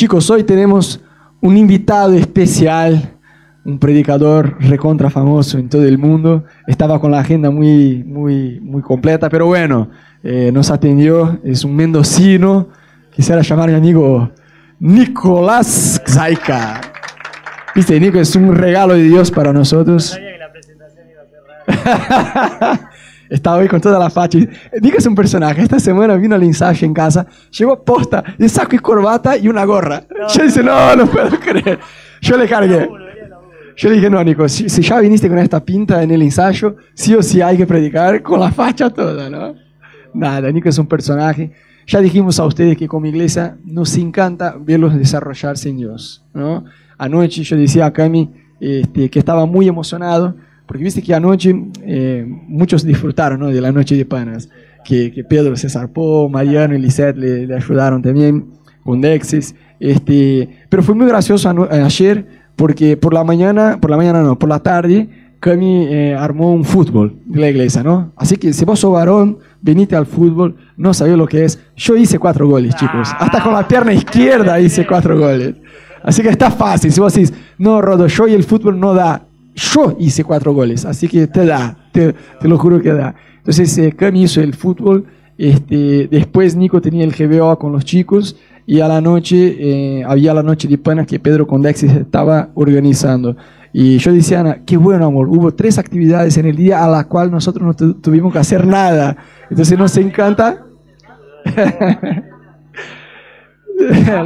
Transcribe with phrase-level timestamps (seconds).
[0.00, 0.98] Chicos, hoy tenemos
[1.42, 3.18] un invitado especial,
[3.66, 6.44] un predicador recontra famoso en todo el mundo.
[6.66, 9.90] Estaba con la agenda muy, muy, muy completa, pero bueno,
[10.22, 11.38] eh, nos atendió.
[11.44, 12.68] Es un mendocino.
[13.14, 14.30] Quisiera llamar a mi amigo
[14.78, 16.80] Nicolás Zaika.
[17.74, 20.18] Viste, Nico, es un regalo de Dios para nosotros.
[23.30, 24.38] Estaba hoy con toda la facha.
[24.82, 25.62] Nico es un personaje.
[25.62, 29.64] Esta semana vino al ensayo en casa, llegó posta de saco y corbata y una
[29.64, 30.02] gorra.
[30.34, 31.78] Yo dice, no, no puedo creer.
[32.20, 32.90] Yo le cargué.
[33.76, 36.76] Yo le dije, no, Nico, si, si, ya viniste con esta pinta en el ensayo,
[36.92, 39.54] sí o sí hay que predicar con la facha toda, ¿no?
[40.12, 41.52] Nada, Nico es un personaje.
[41.86, 46.64] Ya dijimos a ustedes que como iglesia nos encanta verlos desarrollarse en Dios, ¿no?
[46.98, 50.36] Anoche yo decía a Cami este, que estaba muy emocionado,
[50.70, 51.52] porque viste que anoche
[51.84, 53.48] eh, muchos disfrutaron ¿no?
[53.48, 54.48] de la noche de panas,
[54.84, 58.52] que, que Pedro se zarpó, Mariano y Lisette le, le ayudaron también
[58.84, 64.22] con Dexis, este, pero fue muy gracioso ayer porque por la mañana, por la mañana
[64.22, 65.08] no, por la tarde,
[65.40, 68.12] Cami eh, armó un fútbol de la iglesia, ¿no?
[68.14, 71.58] Así que si vos sos varón, venite al fútbol, no sabés lo que es.
[71.74, 73.08] Yo hice cuatro goles, chicos.
[73.18, 75.56] Hasta con la pierna izquierda hice cuatro goles.
[76.04, 76.92] Así que está fácil.
[76.92, 79.26] Si vos decís, no, Rodo, yo y el fútbol no da.
[79.54, 83.14] Yo hice cuatro goles, así que te da, te, lo juro que da.
[83.38, 85.06] Entonces, eh, Cami hizo el fútbol.
[85.36, 90.34] Este, después Nico tenía el GBO con los chicos y a la noche eh, había
[90.34, 93.36] la noche de panas que Pedro Condexis estaba organizando.
[93.72, 97.06] Y yo decía, Ana, qué bueno amor, hubo tres actividades en el día a las
[97.06, 99.16] cuales nosotros no tu tuvimos que hacer nada.
[99.48, 100.66] Entonces nos encanta.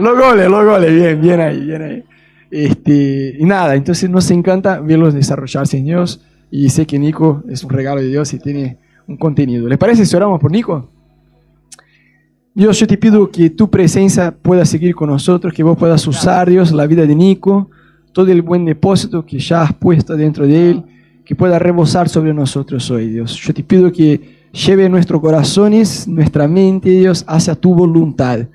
[0.01, 2.05] los goles, los goles, bien, bien ahí, bien ahí.
[2.51, 7.65] Este, y nada, entonces nos encanta verlos desarrollarse en Dios y sé que Nico es
[7.65, 8.79] un regalo de Dios y tiene
[9.09, 9.69] un contenido.
[9.69, 10.89] ¿Les parece si oramos por Nico?
[12.55, 16.49] Dios, yo te pido que tu presencia pueda seguir con nosotros, que vos puedas usar,
[16.49, 17.69] Dios, la vida de Nico,
[18.13, 20.85] todo el buen depósito que ya has puesto dentro de él,
[21.25, 23.35] que pueda rebosar sobre nosotros hoy, Dios.
[23.35, 28.47] Yo te pido que lleve nuestros corazones, nuestra mente, Dios, hacia tu voluntad,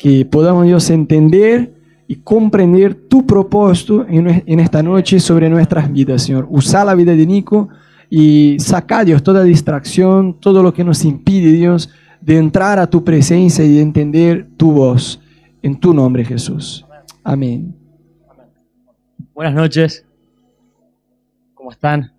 [0.00, 1.73] que podamos, Dios, entender
[2.14, 6.46] y comprender tu propósito en, en esta noche sobre nuestras vidas, Señor.
[6.48, 7.70] Usar la vida de Nico
[8.08, 13.02] y sacar, Dios, toda distracción, todo lo que nos impide, Dios, de entrar a tu
[13.02, 15.20] presencia y de entender tu voz.
[15.60, 16.86] En tu nombre, Jesús.
[17.24, 17.74] Amén.
[19.32, 20.06] Buenas noches.
[21.54, 22.12] ¿Cómo están?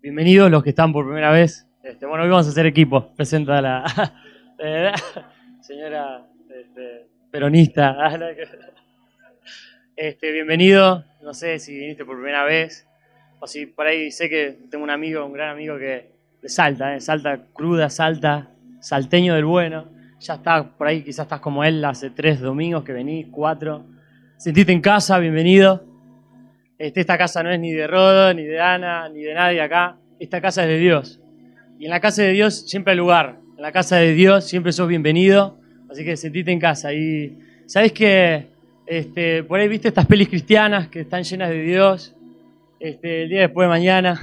[0.00, 1.66] Bienvenidos los que están por primera vez.
[1.82, 3.12] Este, bueno, hoy vamos a hacer equipo.
[3.16, 4.22] Presenta a la
[5.62, 7.96] señora este, peronista.
[10.00, 11.04] Este, bienvenido.
[11.24, 12.86] No sé si viniste por primera vez
[13.40, 16.12] o si por ahí sé que tengo un amigo, un gran amigo que
[16.44, 17.00] Salta, ¿eh?
[17.00, 18.48] Salta cruda, Salta,
[18.78, 19.88] salteño del bueno.
[20.20, 23.86] Ya está por ahí, quizás estás como él hace tres domingos que venís, cuatro.
[24.36, 25.84] Sentite en casa, bienvenido.
[26.78, 29.96] Este, esta casa no es ni de Rodo, ni de Ana, ni de nadie acá.
[30.20, 31.20] Esta casa es de Dios.
[31.80, 33.40] Y en la casa de Dios siempre hay lugar.
[33.56, 35.58] En la casa de Dios siempre sos bienvenido.
[35.90, 36.92] Así que sentite en casa.
[36.92, 37.36] Y
[37.66, 38.57] sabes que
[38.88, 42.16] este, por ahí viste estas pelis cristianas que están llenas de Dios.
[42.80, 44.18] Este, el día después de mañana.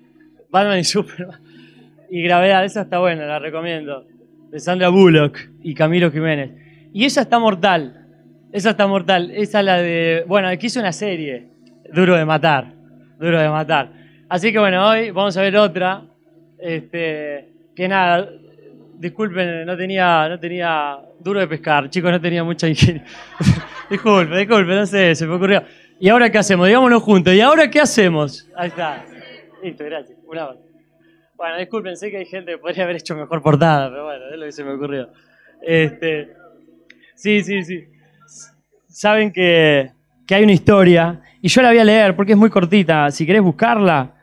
[0.50, 1.40] Batman y Superman.
[2.10, 4.06] Y Gravedad, esa está buena, la recomiendo.
[4.50, 6.50] De Sandra Bullock y Camilo Jiménez.
[6.92, 8.06] Y esa está mortal.
[8.50, 9.30] Esa está mortal.
[9.30, 10.24] Esa es la de.
[10.26, 11.48] Bueno, aquí hice una serie.
[11.92, 12.72] Duro de matar.
[13.20, 13.92] Duro de matar.
[14.28, 16.02] Así que bueno, hoy vamos a ver otra.
[16.58, 18.28] Este, que nada,
[18.98, 23.02] disculpen, no tenía, no tenía duro de pescar, chicos, no tenía mucha ingenio.
[23.90, 25.62] Disculpen, disculpen, no sé, se me ocurrió.
[26.00, 26.66] ¿Y ahora qué hacemos?
[26.66, 27.34] Digámoslo juntos.
[27.34, 28.48] ¿Y ahora qué hacemos?
[28.56, 29.04] Ahí está.
[29.62, 30.18] Listo, gracias.
[30.24, 30.62] Un abrazo.
[31.36, 34.38] Bueno, disculpen, sé que hay gente que podría haber hecho mejor portada, pero bueno, es
[34.38, 35.08] lo que se me ocurrió.
[35.62, 36.30] Este,
[37.14, 37.84] sí, sí, sí.
[38.88, 39.92] Saben que,
[40.26, 43.10] que hay una historia, y yo la voy a leer porque es muy cortita.
[43.12, 44.14] Si querés buscarla,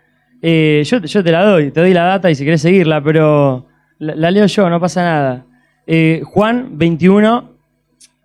[0.42, 3.68] eh, yo, yo, te la doy, te doy la data y si querés seguirla, pero
[4.00, 5.46] la, la leo yo, no pasa nada.
[5.88, 7.58] Eh, Juan 21,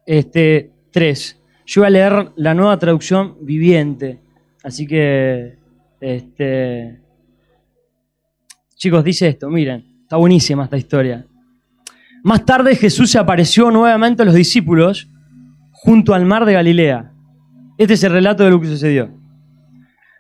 [0.06, 1.40] este, 3.
[1.66, 4.20] Yo voy a leer la nueva traducción viviente.
[4.62, 5.56] Así que,
[6.00, 7.00] este,
[8.76, 11.26] chicos, dice esto, miren, está buenísima esta historia.
[12.22, 15.08] Más tarde Jesús se apareció nuevamente a los discípulos
[15.72, 17.12] junto al mar de Galilea.
[17.78, 19.10] Este es el relato de lo que sucedió.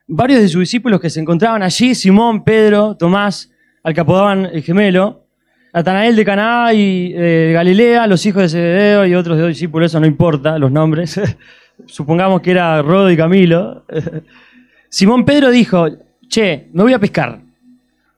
[0.08, 3.52] Varios de sus discípulos que se encontraban allí, Simón, Pedro, Tomás,
[3.82, 5.26] al que apodaban el gemelo,
[5.72, 9.92] Natanael de Caná y eh, de Galilea, los hijos de Zebedeo y otros dos discípulos,
[9.92, 11.20] eso no importa, los nombres.
[11.86, 13.84] Supongamos que era Rodo y Camilo.
[14.88, 15.86] Simón Pedro dijo,
[16.28, 17.40] che, me voy a pescar.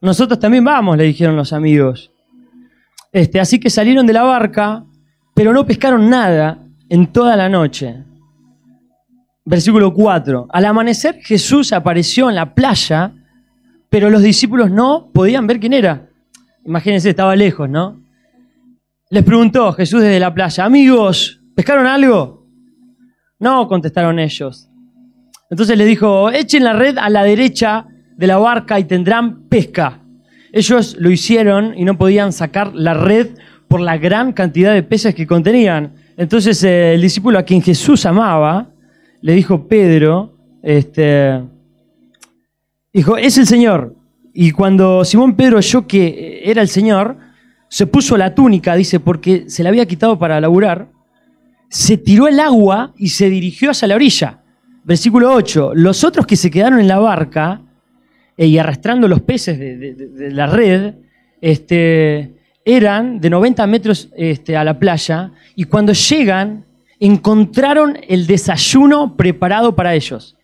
[0.00, 2.10] Nosotros también vamos, le dijeron los amigos.
[3.12, 4.84] Este, así que salieron de la barca,
[5.34, 6.58] pero no pescaron nada.
[6.88, 8.04] en toda la noche.
[9.44, 10.46] Versículo 4.
[10.50, 13.12] Al amanecer Jesús apareció en la playa,
[13.88, 16.08] pero los discípulos no podían ver quién era.
[16.64, 18.02] Imagínense, estaba lejos, ¿no?
[19.10, 22.46] Les preguntó Jesús desde la playa, amigos, ¿pescaron algo?
[23.38, 24.70] No, contestaron ellos.
[25.50, 27.86] Entonces les dijo, echen la red a la derecha
[28.16, 30.00] de la barca y tendrán pesca.
[30.52, 33.30] Ellos lo hicieron y no podían sacar la red
[33.68, 35.94] por la gran cantidad de peces que contenían.
[36.16, 38.70] Entonces el discípulo a quien Jesús amaba,
[39.20, 41.42] le dijo Pedro, este,
[42.92, 43.96] dijo, es el Señor.
[44.34, 47.16] Y cuando Simón Pedro oyó que era el Señor,
[47.68, 50.88] se puso la túnica, dice, porque se la había quitado para laburar,
[51.68, 54.40] se tiró el agua y se dirigió hacia la orilla.
[54.84, 55.72] Versículo 8.
[55.74, 57.62] Los otros que se quedaron en la barca
[58.36, 60.94] eh, y arrastrando los peces de, la red,
[61.40, 66.64] este, eran de 90 metros este, a la playa y cuando llegan
[67.00, 70.36] encontraron el desayuno preparado para ellos.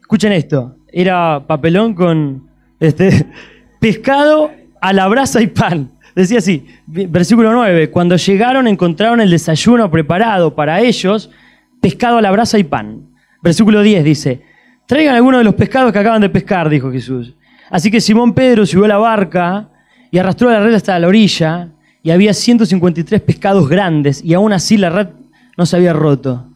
[0.00, 2.48] Escuchen esto, era papelón con
[2.80, 3.26] este,
[3.80, 4.50] pescado
[4.80, 5.90] a la brasa y pan.
[6.14, 11.30] Decía así, versículo 9, cuando llegaron encontraron el desayuno preparado para ellos,
[11.80, 13.02] pescado a la brasa y pan.
[13.42, 14.42] Versículo 10 dice,
[14.86, 17.34] traigan alguno de los pescados que acaban de pescar, dijo Jesús.
[17.70, 19.68] Así que Simón Pedro subió a la barca
[20.10, 21.68] y arrastró la red hasta la orilla
[22.02, 25.08] y había 153 pescados grandes y aún así la red
[25.56, 26.48] no se había roto.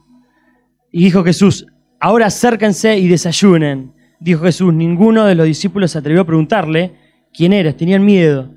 [0.92, 1.66] Y dijo Jesús,
[1.98, 3.92] ahora acérquense y desayunen.
[4.20, 6.92] Dijo Jesús, ninguno de los discípulos se atrevió a preguntarle
[7.32, 8.50] quién eres, tenían miedo.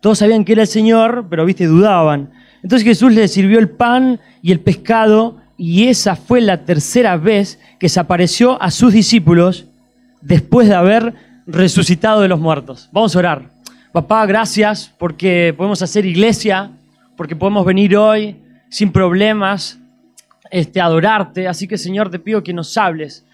[0.00, 2.30] Todos sabían que era el Señor, pero viste, dudaban.
[2.62, 7.58] Entonces Jesús les sirvió el pan y el pescado y esa fue la tercera vez
[7.80, 9.66] que se apareció a sus discípulos
[10.20, 11.14] después de haber
[11.46, 12.88] resucitado de los muertos.
[12.92, 13.50] Vamos a orar.
[13.90, 16.70] Papá, gracias porque podemos hacer iglesia,
[17.16, 18.36] porque podemos venir hoy
[18.68, 19.78] sin problemas,
[20.50, 21.48] este, adorarte.
[21.48, 23.24] Así que Señor, te pido que nos hables,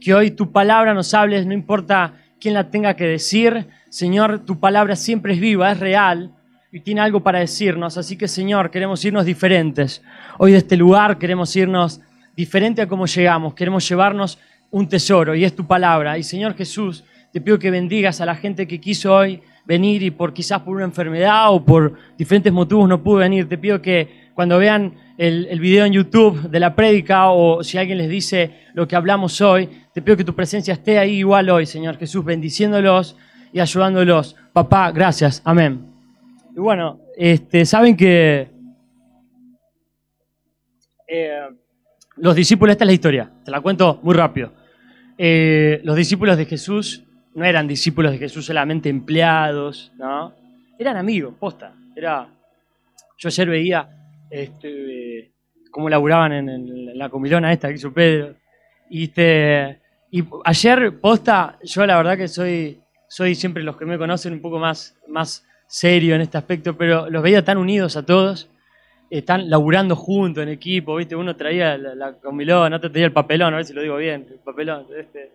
[0.00, 3.66] que hoy tu palabra nos hables, no importa quién la tenga que decir.
[3.88, 6.32] Señor, tu palabra siempre es viva, es real
[6.72, 7.98] y tiene algo para decirnos.
[7.98, 10.02] Así que Señor, queremos irnos diferentes.
[10.38, 12.00] Hoy de este lugar queremos irnos
[12.34, 13.54] diferente a cómo llegamos.
[13.54, 14.38] Queremos llevarnos
[14.70, 16.16] un tesoro y es tu palabra.
[16.16, 20.10] Y Señor Jesús, te pido que bendigas a la gente que quiso hoy venir y
[20.10, 23.48] por quizás por una enfermedad o por diferentes motivos no pudo venir.
[23.48, 27.98] Te pido que cuando vean el, video en YouTube de la prédica o si alguien
[27.98, 31.66] les dice lo que hablamos hoy, te pido que tu presencia esté ahí igual hoy,
[31.66, 33.18] Señor Jesús, bendiciéndolos
[33.52, 34.34] y ayudándolos.
[34.54, 35.42] Papá, gracias.
[35.44, 35.92] Amén.
[36.56, 38.48] Y bueno, este, saben que
[41.06, 41.40] eh,
[42.16, 44.54] los discípulos, esta es la historia, te la cuento muy rápido.
[45.18, 50.32] Eh, los discípulos de Jesús no eran discípulos de Jesús solamente empleados, ¿no?
[50.78, 51.74] Eran amigos, posta.
[51.94, 52.26] Era,
[53.18, 54.00] yo ayer veía
[54.30, 54.68] este,
[55.70, 58.34] cómo laburaban en, la comilona esta que hizo Pedro.
[58.88, 59.78] Y, este,
[60.10, 64.40] y ayer, posta, yo la verdad que soy, soy siempre los que me conocen un
[64.40, 68.48] poco más, más serio en este aspecto, pero los veía tan unidos a todos,
[69.08, 71.16] están laburando juntos en equipo, ¿viste?
[71.16, 74.38] Uno traía la, comilona, otro traía el papelón, a ver si lo digo bien, el
[74.38, 74.86] papelón.
[74.96, 75.30] Este,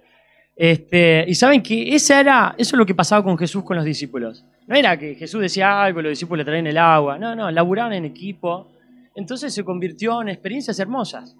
[0.55, 3.85] este, y saben que esa era, eso es lo que pasaba con Jesús con los
[3.85, 4.45] discípulos.
[4.67, 7.17] No era que Jesús decía algo, los discípulos le traían el agua.
[7.17, 8.67] No, no, laburaban en equipo
[9.15, 11.35] entonces se convirtió en experiencias hermosas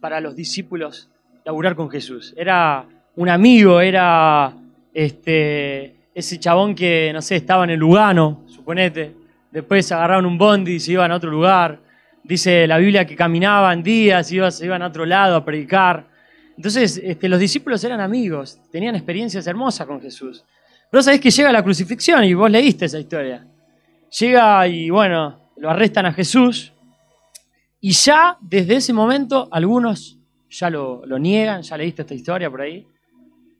[0.00, 1.10] para los discípulos
[1.44, 2.32] laburar con Jesús.
[2.36, 4.54] Era un amigo, era
[4.94, 9.14] este, ese chabón que, no sé, estaba en el Lugano, suponete,
[9.50, 11.80] después agarraron un bondi y se iban a otro lugar.
[12.22, 16.06] Dice la Biblia que caminaban días, y se iban a otro lado a predicar.
[16.56, 20.44] Entonces, este, los discípulos eran amigos, tenían experiencias hermosas con Jesús.
[20.90, 23.46] Pero sabés que llega la crucifixión y vos leíste esa historia.
[24.18, 26.72] Llega y bueno, lo arrestan a Jesús,
[27.86, 30.18] y ya desde ese momento algunos
[30.50, 32.84] ya lo, niegan, ya leíste esta historia por ahí.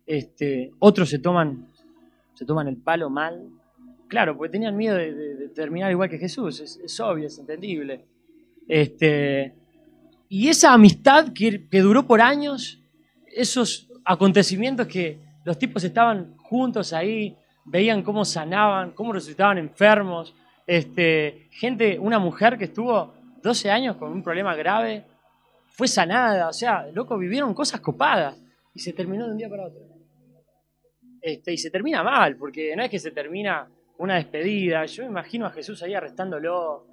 [0.04, 1.68] Este, otros se toman,
[2.34, 3.48] se toman el palo mal.
[4.08, 8.04] Claro, porque tenían miedo de, terminar igual que Jesús, es, obvio, es entendible.
[8.66, 9.54] Este,
[10.28, 12.82] y esa amistad que, que duró por años,
[13.32, 20.34] esos acontecimientos que los tipos estaban juntos ahí, veían cómo sanaban, cómo resucitaban enfermos.
[20.66, 23.14] Este, gente, una mujer que estuvo
[23.46, 25.04] 12 años con un problema grave,
[25.68, 28.36] fue sanada, o sea, loco, vivieron cosas copadas
[28.74, 29.80] y se terminó de un día para otro.
[31.20, 35.10] Este, y se termina mal, porque no es que se termina una despedida, yo me
[35.10, 36.86] imagino a Jesús ahí arrestándolo,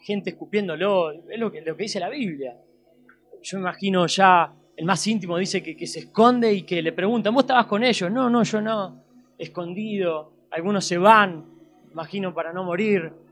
[0.00, 2.56] gente escupiéndolo, es lo que, lo que dice la Biblia.
[3.42, 6.92] Yo me imagino ya, el más íntimo dice que, que se esconde y que le
[6.92, 8.10] preguntan, ¿vos estabas con ellos?
[8.10, 9.02] No, no, yo no,
[9.38, 11.44] escondido, algunos se van,
[11.90, 13.25] imagino, para no morir.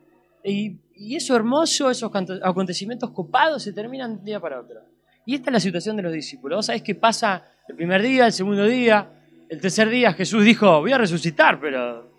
[0.45, 2.11] Y eso hermoso, esos
[2.43, 4.81] acontecimientos copados se terminan de un día para otro.
[5.27, 6.59] Y esta es la situación de los discípulos.
[6.59, 9.09] Vos sabés qué pasa el primer día, el segundo día,
[9.49, 12.11] el tercer día Jesús dijo, voy a resucitar, pero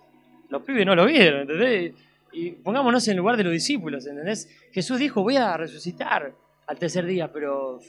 [0.49, 1.93] los pibes no lo vieron, ¿entendés?
[2.33, 4.49] Y pongámonos en el lugar de los discípulos, ¿entendés?
[4.71, 6.33] Jesús dijo, voy a resucitar
[6.67, 7.79] al tercer día, pero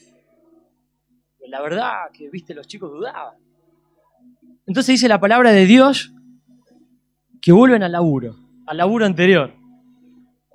[1.48, 3.34] la verdad que, viste, los chicos dudaban.
[4.66, 6.12] Entonces dice la palabra de Dios
[7.40, 9.54] que vuelven al laburo, al laburo anterior.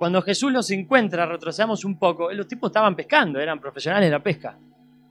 [0.02, 4.20] Cuando Jesús los encuentra, retrocedamos un poco, los tipos estaban pescando, eran profesionales de la
[4.20, 4.58] pesca.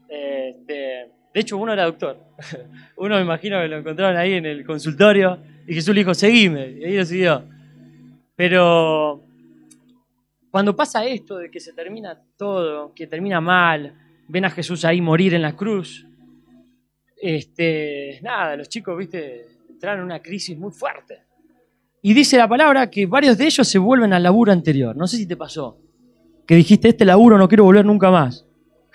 [0.06, 0.74] Este,
[1.34, 2.18] de hecho, uno era doctor.
[2.98, 6.72] Uno me imagino que lo encontraron ahí en el consultorio y Jesús le dijo, seguime,
[6.72, 7.42] y ahí lo siguió.
[8.36, 9.24] Pero
[10.50, 13.96] cuando pasa esto de que se termina todo, que termina mal,
[14.28, 16.06] ven a Jesús ahí morir en la cruz,
[17.16, 21.31] este, nada, los chicos, viste, entraron en una crisis muy fuerte.
[22.02, 24.96] Y dice la palabra que varios de ellos se vuelven al laburo anterior.
[24.96, 25.78] No sé si te pasó.
[26.48, 28.48] Que dijiste, este laburo no quiero volver nunca más.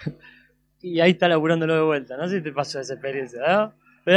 [0.82, 2.16] y ahí está laburándolo de vuelta.
[2.16, 3.72] No sé si te pasó esa experiencia, ¿no?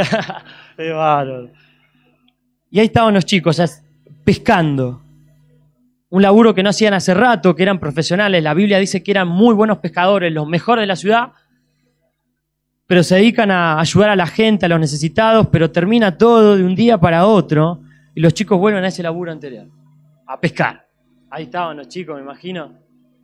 [2.70, 3.62] y ahí estaban los chicos
[4.24, 5.02] pescando.
[6.08, 8.42] Un laburo que no hacían hace rato, que eran profesionales.
[8.42, 11.32] La Biblia dice que eran muy buenos pescadores, los mejores de la ciudad,
[12.88, 16.64] pero se dedican a ayudar a la gente, a los necesitados, pero termina todo de
[16.64, 17.82] un día para otro
[18.14, 19.66] y los chicos vuelven a ese laburo anterior,
[20.26, 20.86] a pescar.
[21.30, 22.72] Ahí estaban los chicos, me imagino.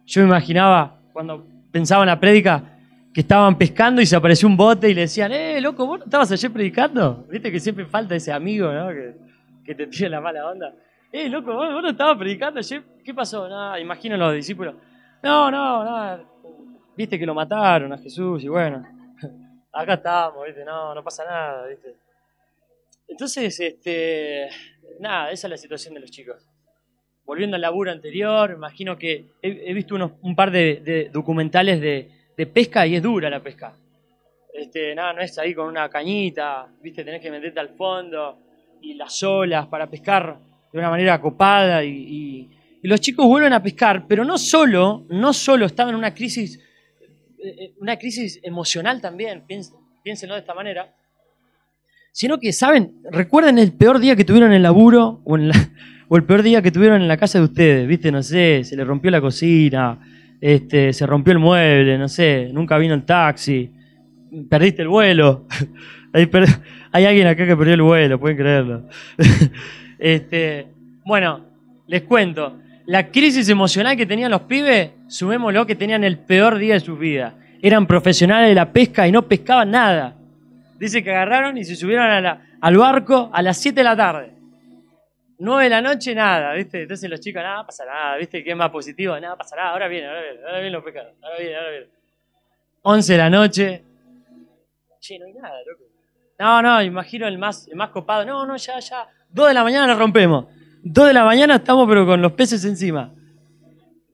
[0.05, 2.77] Yo me imaginaba cuando pensaba en la prédica
[3.13, 6.05] que estaban pescando y se apareció un bote y le decían, eh, loco, ¿vos no
[6.05, 7.27] estabas ayer predicando?
[7.31, 8.89] Viste que siempre falta ese amigo, ¿no?
[8.89, 9.17] Que,
[9.65, 10.75] que te tire la mala onda.
[11.11, 12.83] Eh, loco, ¿vos, no estabas predicando ayer?
[13.03, 13.49] ¿Qué pasó?
[13.49, 14.75] Nada, imagino los discípulos.
[15.23, 16.25] No, no, nada.
[16.95, 18.87] Viste que lo mataron a Jesús y bueno,
[19.73, 20.65] acá estamos, ¿viste?
[20.65, 21.97] No, no pasa nada, ¿viste?
[23.09, 24.49] Entonces, este,
[25.01, 26.47] nada, esa es la situación de los chicos.
[27.25, 32.97] Volviendo al laburo anterior, imagino que he, visto un par de, documentales de, pesca y
[32.97, 33.75] es dura la pesca.
[34.53, 38.39] Este, nada, no es ahí con una cañita, viste, tenés que meterte al fondo
[38.81, 40.39] y las olas para pescar
[40.73, 42.51] de una manera copada y,
[42.83, 46.57] los chicos vuelven a pescar, pero no solo, no solo estaban en una crisis,
[47.43, 49.45] eh, eh, una crisis emocional también,
[50.05, 50.95] piénsenlo de esta manera,
[52.17, 52.95] sino que, ¿saben?
[53.13, 55.51] Recuerden el peor día que tuvieron en el laburo o, en
[56.09, 58.11] o el peor día que tuvieron en la casa de ustedes, ¿viste?
[58.11, 59.99] No sé, se le rompió la cocina,
[60.41, 63.71] este, se rompió el mueble, no sé, nunca vino el taxi,
[64.49, 65.47] perdiste el vuelo.
[66.93, 68.89] hay, alguien acá que perdió el vuelo, pueden creerlo.
[69.99, 70.69] este,
[71.05, 71.45] bueno,
[71.87, 72.57] les cuento.
[72.87, 76.99] La crisis emocional que tenían los pibes, sumémoslo que tenían el peor día de sus
[76.99, 77.35] vidas.
[77.61, 80.17] Eran profesionales de la pesca y no pescaban nada.
[80.79, 82.07] Dice que agarraron y se subieron
[82.61, 84.33] al barco a las 7 de la tarde.
[85.39, 86.83] 9 de la noche, nada, ¿viste?
[86.83, 88.43] Entonces los chicos, nada, pasa nada, ¿viste?
[88.43, 91.13] Que es más positivo, nada, pasa nada, ahora viene, ahora viene, ahora vienen los pescados,
[91.23, 91.87] ahora viene, ahora viene.
[92.83, 93.85] 11 de la noche.
[95.01, 95.85] Che, no hay nada, loco.
[96.39, 98.25] No, no, imagino el más, el más copado.
[98.25, 99.09] No, no, ya, ya.
[99.31, 100.47] 2 de la mañana lo rompemos.
[100.83, 103.13] 2 de la mañana estamos pero con los peces encima.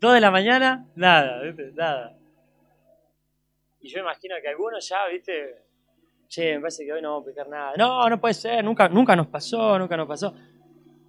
[0.00, 1.72] 2 de la mañana, nada, ¿viste?
[1.74, 2.16] Nada.
[3.80, 5.62] Y yo imagino que algunos ya, ¿viste?
[6.32, 7.72] Che, me parece que hoy no vamos a pescar nada.
[7.76, 10.34] No, no puede ser, nunca, nunca nos pasó, nunca nos pasó.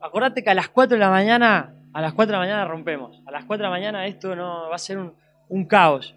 [0.02, 3.22] Acordate que a las 4 de la mañana, a las 4 de la mañana rompemos.
[3.26, 6.14] A las 4 de la mañana esto no va a ser un, caos.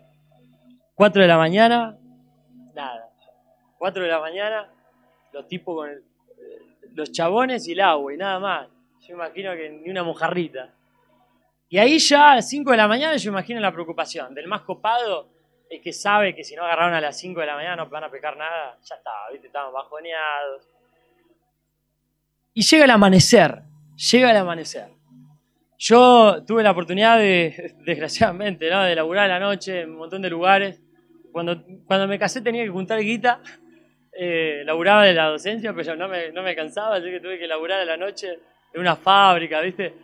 [0.96, 1.96] 4 de la mañana,
[2.75, 3.08] nada.
[3.78, 4.68] 4 de la mañana,
[5.32, 5.90] los tipos con
[6.94, 8.68] los chabones y el agua y nada más.
[9.06, 10.75] Yo imagino que ni una mojarrita.
[11.68, 14.62] Y ahí ya a las 5 de la mañana yo imagino la preocupación del más
[14.62, 15.36] copado
[15.68, 18.04] es que sabe que si no agarraron a las 5 de la mañana no van
[18.04, 19.49] a pecar nada, ya está, ¿viste?
[19.49, 20.68] Estaban bajoneados.
[22.54, 23.62] Y llega el amanecer,
[24.11, 24.88] llega el amanecer.
[25.78, 28.82] Yo tuve la oportunidad de, desgraciadamente, ¿no?
[28.82, 30.80] de laburar a la noche en un montón de lugares.
[31.32, 33.40] Cuando, cuando me casé tenía que juntar guita,
[34.12, 37.46] eh, laburaba de la docencia, pero no me, no me cansaba, así que tuve que
[37.46, 38.38] laburar a la noche
[38.73, 39.94] en una fábrica, ¿viste?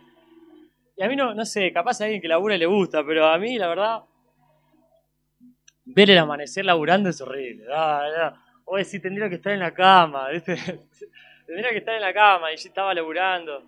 [0.95, 3.37] Y a mí no, no sé, capaz a alguien que labura le gusta, pero a
[3.39, 4.03] mí la verdad
[5.85, 7.65] ver el amanecer laburando es horrible.
[8.65, 10.27] O decir, tendría que estar en la cama,
[11.45, 13.63] tendría que estar en la cama y yo estaba laburando.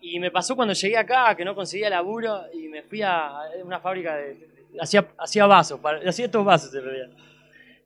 [0.00, 3.80] Y me pasó cuando llegué acá que no conseguía laburo y me fui a una
[3.80, 4.48] fábrica de.
[4.80, 7.10] hacía, hacía vasos, hacía estos vasos en realidad.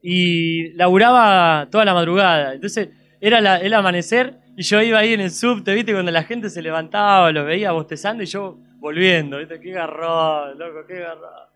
[0.03, 2.55] Y laburaba toda la madrugada.
[2.55, 2.91] Entonces
[3.21, 5.93] era el amanecer y yo iba ahí en el subte, ¿viste?
[5.93, 9.59] Cuando la gente se levantaba, lo veía bostezando y yo volviendo, ¿viste?
[9.59, 11.54] Qué garrón, loco, qué garrón.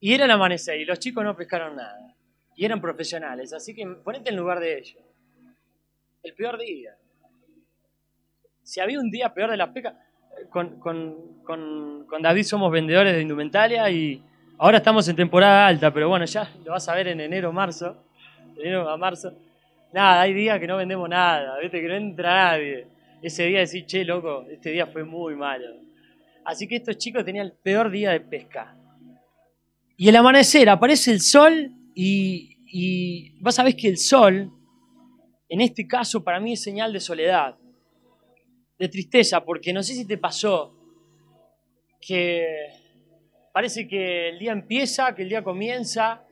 [0.00, 2.14] Y era el amanecer y los chicos no pescaron nada.
[2.56, 5.02] Y eran profesionales, así que ponete en lugar de ellos.
[6.22, 6.96] El peor día.
[8.62, 9.98] Si había un día peor de la pesca,
[10.50, 14.22] con, con, con, David somos vendedores de indumentaria y
[14.62, 17.96] Ahora estamos en temporada alta, pero bueno, ya lo vas a ver en enero, marzo.
[18.58, 19.32] Enero a marzo.
[19.90, 21.80] Nada, hay días que no vendemos nada, ¿viste?
[21.80, 22.86] Que no entra nadie.
[23.22, 25.64] Ese día decís, che, loco, este día fue muy malo.
[26.44, 28.76] Así que estos chicos tenían el peor día de pesca.
[30.00, 34.50] Y el amanecer, aparece el sol y, y vos sabés que el sol,
[35.46, 37.58] en este caso, para mí es señal de soledad,
[38.78, 40.74] de tristeza, porque no sé si te pasó
[42.00, 42.46] que
[43.52, 46.24] parece que el día empieza, que el día comienza,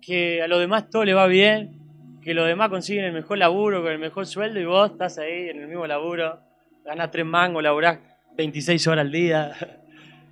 [0.00, 3.82] que a los demás todo le va bien, que los demás consiguen el mejor laburo,
[3.82, 6.40] con el mejor sueldo, y vos estás ahí en el mismo laburo,
[6.82, 7.98] ganas tres mangos, laburás
[8.38, 9.52] 26 horas al día.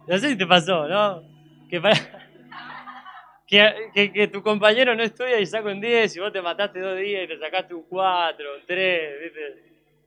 [0.06, 1.22] No sé si te pasó, ¿no?
[3.94, 7.24] Que, tu compañero no estudia y saca un 10 y vos te mataste dos días
[7.24, 9.40] y te sacaste un 4, un 3, ¿viste?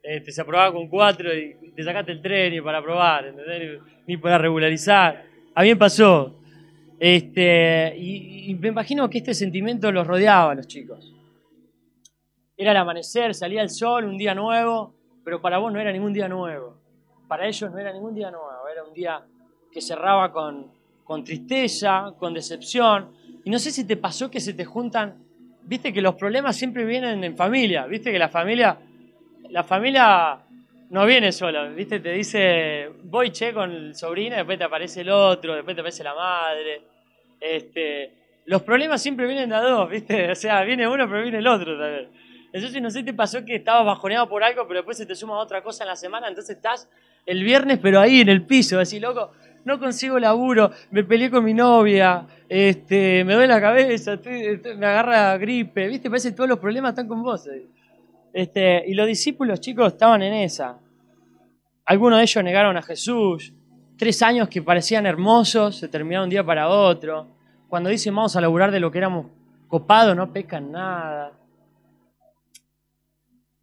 [0.03, 3.81] Este, se aprobaba con 4 y te sacaste el 3 ni para probar, ¿entendés?
[4.05, 5.25] Ni, para regularizar.
[5.53, 6.39] A mí me pasó.
[6.99, 11.13] Este, y me imagino que este sentimiento los rodeaba a los chicos.
[12.59, 16.11] Era el amanecer, salía el sol, un día nuevo, pero para vos no era ningún
[16.11, 16.75] día nuevo.
[17.27, 19.21] Para ellos no era ningún día nuevo, era un día
[19.71, 20.71] que cerraba con,
[21.03, 23.11] con tristeza, con decepción.
[23.47, 25.23] Y no sé si te pasó que se te juntan,
[25.61, 28.77] viste que los problemas siempre vienen en familia, viste que la familia,
[29.49, 30.39] la familia
[30.89, 35.11] no viene sola, viste, te dice, voy che con el sobrino, después te aparece el
[35.11, 36.81] otro, después te aparece la madre.
[37.39, 38.11] Este,
[38.47, 41.79] los problemas siempre vienen de dos, viste, o sea, viene uno pero viene el otro
[41.79, 42.09] también.
[42.51, 45.37] Entonces, no sé, te pasó que estabas bajoneado por algo, pero después se te suma
[45.37, 46.89] otra cosa en la semana, entonces estás
[47.25, 49.31] el viernes, pero ahí en el piso, así, loco,
[49.67, 54.17] no consigo laburo, me peleé con mi novia, este, me duele la cabeza,
[54.77, 56.09] me agarra gripe, ¿viste?
[56.09, 57.49] Parece que todos los problemas están con vos.
[58.31, 60.79] Este, y los discípulos, chicos, estaban en esa.
[61.83, 63.53] Algunos de ellos negaron a Jesús.
[63.97, 67.27] Tres años que parecían hermosos se terminaron un día para otro.
[67.67, 69.27] Cuando dicen vamos a laburar de lo que éramos
[69.67, 71.33] copados, no pescan nada.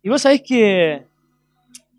[0.02, 1.06] Y vos sabés que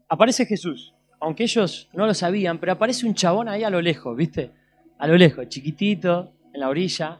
[0.07, 4.15] aparece Jesús, aunque ellos no lo sabían, pero aparece un chabón ahí a lo lejos,
[4.15, 4.51] ¿viste?
[4.97, 7.19] A lo lejos, chiquitito, en la orilla.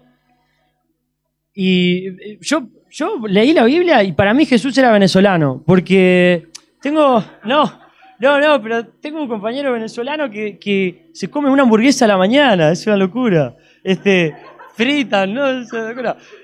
[1.54, 6.50] Y eh, yo, yo leí la Biblia y para mí Jesús era venezolano, porque
[6.82, 7.80] tengo, no,
[8.20, 12.18] no, no, pero tengo un compañero venezolano que, que se come una hamburguesa a la
[12.18, 13.56] mañana, es una locura.
[13.84, 14.36] Este,
[14.76, 15.64] fritas, ¿no?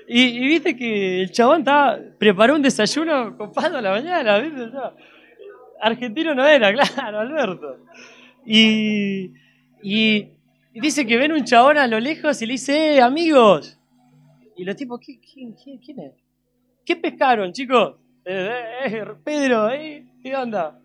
[0.08, 4.70] Y, viste que el chabón estaba, preparó un desayuno copado a la mañana, ¿viste?
[5.82, 7.76] Argentino no era, claro, Alberto.
[8.46, 9.32] Y,
[9.82, 10.28] y,
[10.72, 13.78] dice que ven un chabón a lo lejos y le dice, eh, amigos.
[14.56, 15.20] Y los tipos, ¿quién,
[15.54, 16.12] quién, es?
[16.84, 17.96] ¿Qué pescaron, chicos?
[18.24, 18.50] Eh,
[18.84, 20.06] eh, eh Pedro, ¿eh?
[20.22, 20.78] ¿qué onda?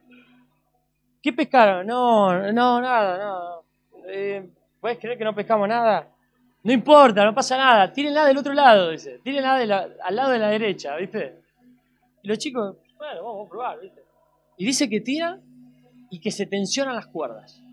[1.22, 1.86] ¿Qué pescaron?
[1.86, 3.64] No, no, nada, no.
[4.80, 6.10] ¿Puedes creer que no pescamos nada?
[6.64, 7.92] No importa, no pasa nada.
[7.92, 9.20] Tírenla del otro lado, dice.
[9.24, 11.42] Tírenla al lado de la derecha, ¿viste?
[12.24, 14.07] Y los chicos, bueno, vamos a probar, ¿viste?
[14.58, 15.40] Y dice que tira
[16.10, 17.64] y que se tensionan las cuerdas.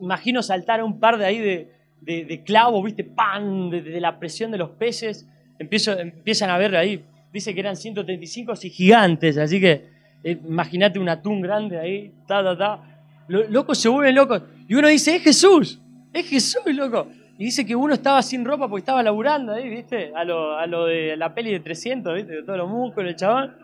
[0.00, 1.68] Imagino saltar a un par de ahí de,
[2.00, 3.04] de, clavos, ¿viste?
[3.04, 3.70] ¡Pan!
[3.70, 5.26] De, la presión de los peces.
[5.58, 7.04] Empiezo, empiezan a ver ahí.
[7.32, 9.86] Dice que eran 135 y gigantes, así que
[10.24, 12.82] eh, imagínate un atún grande ahí, ta, ta, ta.
[13.28, 14.42] Los locos se vuelven locos.
[14.66, 15.80] Y uno dice, es Jesús,
[16.12, 17.08] es Jesús, loco.
[17.36, 20.12] Y dice que uno estaba sin ropa porque estaba laburando ahí, ¿viste?
[20.14, 22.32] A lo, a lo de la peli de 300, ¿viste?
[22.32, 23.54] De todos los músculos, el chabón.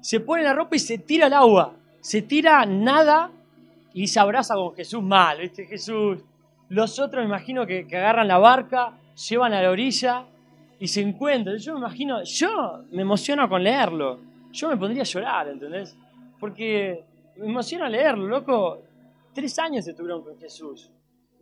[0.00, 1.74] Se pone la ropa y se tira al agua.
[2.06, 3.32] Se tira nada
[3.92, 5.66] y se abraza con Jesús mal, ¿viste?
[5.66, 6.18] Jesús.
[6.68, 8.92] Los otros, me imagino, que, que agarran la barca,
[9.28, 10.24] llevan a la orilla
[10.78, 11.58] y se encuentran.
[11.58, 14.20] Yo me imagino, yo me emociono con leerlo.
[14.52, 15.96] Yo me pondría a llorar, ¿entendés?
[16.38, 17.04] Porque
[17.38, 18.82] me emociona leerlo, loco.
[19.34, 20.92] Tres años estuvieron con Jesús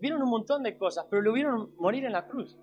[0.01, 2.59] vieron un montón de cosas, pero lo vieron morir en la cruz.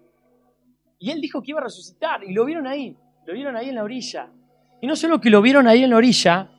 [1.00, 3.76] Y él dijo que iba a resucitar y lo vieron ahí, lo vieron ahí en
[3.76, 4.30] la orilla.
[4.82, 6.50] Y no solo que lo vieron ahí en la orilla,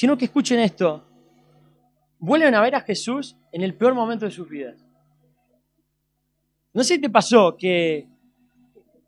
[0.00, 1.04] sino que escuchen esto,
[2.18, 4.82] vuelven a ver a Jesús en el peor momento de sus vidas.
[6.72, 8.08] No sé si te pasó que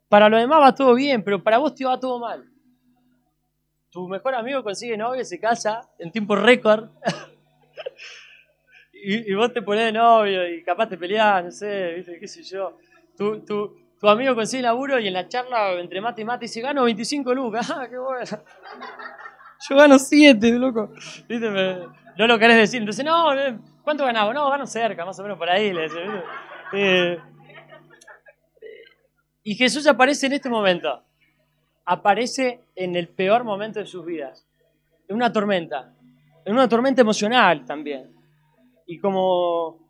[0.07, 2.47] para lo demás va todo bien, pero para vos te va todo mal.
[3.89, 6.91] Tu mejor amigo consigue novia, se casa en tiempo récord.
[8.93, 12.19] y, vos te pones de novio y capaz te peleás, no sé, ¿viste?
[12.19, 12.77] qué sé yo.
[13.17, 16.61] Tu, tu, tu amigo consigue laburo y en la charla entre mate y mate dice,
[16.61, 17.71] gano 25 lucas.
[17.75, 18.43] ¡Ah, qué bueno!
[19.69, 20.91] Yo gano 7, loco.
[21.27, 21.49] ¿Viste?
[22.17, 22.79] no lo querés decir.
[22.79, 23.27] Entonces, no,
[23.83, 24.33] ¿cuánto ganaba?
[24.33, 25.73] No, gano cerca, más o menos por ahí.
[26.73, 27.17] Eh,
[29.43, 31.03] y Jesús aparece en este momento.
[31.85, 34.47] Aparece en el peor momento de sus vidas.
[35.07, 35.93] En una tormenta.
[36.45, 38.13] En una tormenta emocional también.
[38.85, 39.83] Y como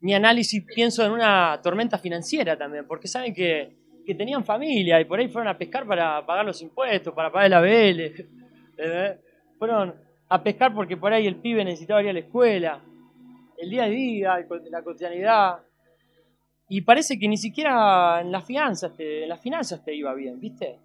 [0.00, 5.04] mi análisis pienso en una tormenta financiera también, porque saben que, que tenían familia y
[5.04, 8.00] por ahí fueron a pescar para pagar los impuestos, para pagar el ABL.
[8.78, 9.18] ¿eh?
[9.58, 9.94] Fueron
[10.28, 12.80] a pescar porque por ahí el pibe necesitaba ir a la escuela,
[13.58, 15.58] el día a día, la cotidianidad.
[16.68, 20.40] Y parece que ni siquiera en las finanzas te, en las finanzas te iba bien,
[20.40, 20.78] ¿viste?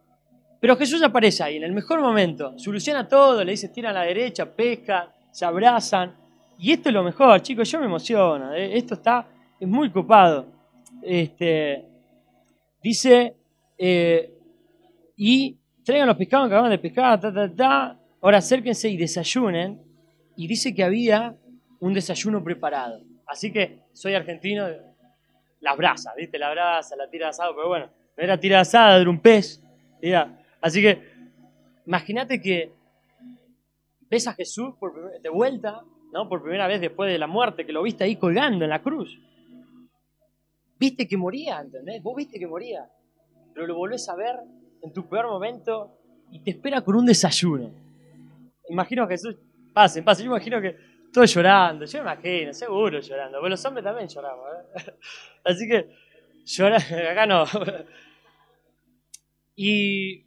[0.59, 4.05] Pero Jesús aparece ahí, en el mejor momento, soluciona todo, le dice, tiran a la
[4.05, 6.15] derecha, pesca, se abrazan.
[6.57, 8.75] Y esto es lo mejor, chicos, yo me emociono, ¿eh?
[8.75, 9.27] esto está,
[9.59, 10.47] es muy copado.
[11.01, 11.85] Este,
[12.87, 13.35] dice,
[13.77, 14.33] eh,
[15.15, 17.99] y traigan los pescados que acaban de pescar, ta, ta, ta.
[18.21, 19.81] ahora acérquense y desayunen.
[20.35, 21.35] Y dice que había
[21.79, 23.01] un desayuno preparado.
[23.25, 24.67] Así que soy argentino,
[25.59, 26.37] las brasas, ¿viste?
[26.37, 29.19] La brasa, la tira de asado, pero bueno, no era tira de asada, era un
[29.19, 29.61] pez.
[30.61, 31.01] Así que,
[31.85, 32.71] imagínate que
[34.09, 34.75] ves a Jesús
[35.21, 35.81] de vuelta,
[36.13, 36.29] ¿no?
[36.29, 39.19] Por primera vez después de la muerte, que lo viste ahí colgando en la cruz.
[40.79, 42.01] Viste que moría, ¿entendés?
[42.03, 42.87] Vos viste que moría,
[43.53, 44.35] pero lo volvés a ver
[44.81, 45.97] en tu peor momento
[46.31, 47.71] y te espera con un desayuno.
[48.69, 49.35] Imagino que Jesús,
[49.73, 50.75] pasen, pasen, yo imagino que
[51.11, 54.93] todos llorando, yo me imagino, seguro llorando, pero los hombres también lloramos, ¿eh?
[55.43, 55.89] Así que,
[56.45, 57.45] llorar, acá no.
[59.55, 60.25] Y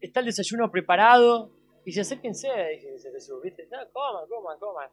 [0.00, 1.50] está el desayuno preparado,
[1.84, 2.48] y se acérquense,
[2.92, 3.68] dice Jesús, ¿viste?
[3.70, 4.88] No, coman, coman, coman.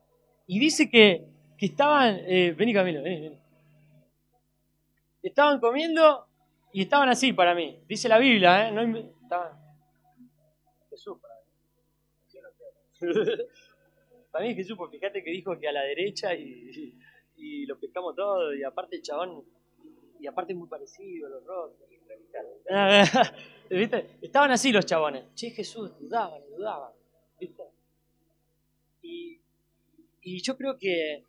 [0.47, 1.25] Y dice que,
[1.57, 3.39] que estaban, eh, vení Camilo, vení, vení.
[5.21, 6.27] Estaban comiendo
[6.73, 7.83] y estaban así para mí.
[7.87, 8.71] Dice la Biblia, ¿eh?
[8.71, 9.59] No, estaban...
[10.89, 11.41] Jesús para mí.
[14.31, 16.95] para mí Jesús, porque fíjate que dijo que a la derecha y,
[17.35, 19.43] y, lo pescamos todo, y aparte el chabón,
[20.19, 21.89] y aparte es muy parecido, los rostros.
[23.69, 24.17] ¿Viste?
[24.21, 25.33] Estaban así los chabones.
[25.33, 26.91] Che, Jesús, dudaban, dudaban.
[27.39, 27.63] ¿Viste?
[29.01, 29.41] Y,
[30.21, 31.25] y yo creo que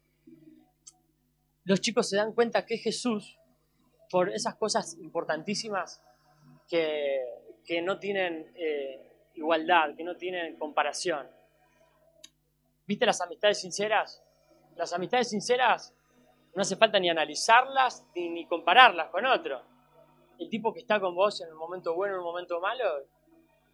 [1.64, 3.38] los chicos se dan cuenta que Jesús,
[4.12, 6.00] por esas cosas importantísimas
[6.68, 7.18] que,
[7.64, 11.26] que no tienen eh, igualdad, que no tienen comparación.
[12.86, 14.22] ¿Viste las amistades sinceras?
[14.76, 15.94] Las amistades sinceras
[16.54, 19.72] no hace falta ni analizarlas ni, ni compararlas con otro
[20.38, 22.84] el tipo que está con vos en el momento bueno, en el momento malo,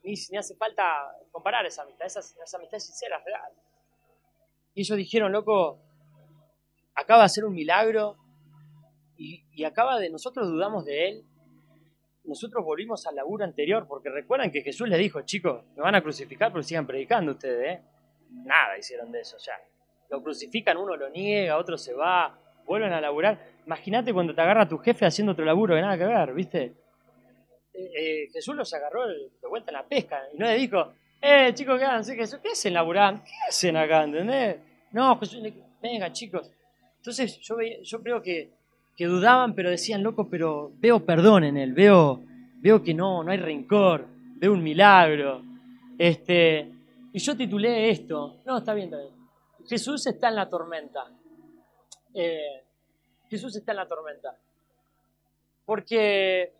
[0.03, 3.53] ni, ni hace falta comparar esa amistad, esa, esa amistad es sincera, real.
[4.75, 5.81] Y ellos dijeron, loco,
[6.95, 8.17] acaba de hacer un milagro
[9.59, 11.25] y, acaba de, nosotros dudamos de él,
[12.25, 16.03] nosotros volvimos al laburo anterior, porque recuerdan que Jesús les dijo, chicos, me van a
[16.03, 17.83] crucificar, pero sigan predicando ustedes, ¿eh?
[18.31, 19.55] Nada hicieron de eso, ya.
[20.11, 23.39] Lo crucifican, uno lo niega, otro se va, vuelven a laburar.
[23.67, 26.75] Imagínate cuando te agarra tu jefe haciendo otro laburo que nada que ver, ¿viste?
[27.73, 31.53] Eh, eh, Jesús los agarró de vuelta en la pesca y no le dijo, eh,
[31.55, 32.17] chicos, ¿qué hacen?
[32.17, 33.23] ¿Qué hacen laburando?
[33.25, 34.05] ¿Qué hacen acá?
[34.05, 34.57] ¿Entendés?
[34.93, 35.43] No, Jesús,
[35.83, 36.51] venga, chicos.
[36.97, 38.58] Entonces yo, yo creo que,
[38.99, 42.21] que dudaban, pero decían, loco, pero veo perdón en él, veo,
[42.57, 45.41] veo que no, no hay rencor, veo un milagro.
[45.97, 46.69] Este,
[47.13, 48.99] y yo titulé esto, no, está bien, está.
[49.69, 51.05] Jesús está en la tormenta.
[52.13, 52.65] Eh,
[53.31, 54.37] Jesús está en la tormenta.
[55.65, 56.53] Porque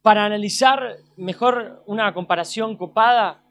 [0.00, 3.42] para analizar mejor una comparación copada,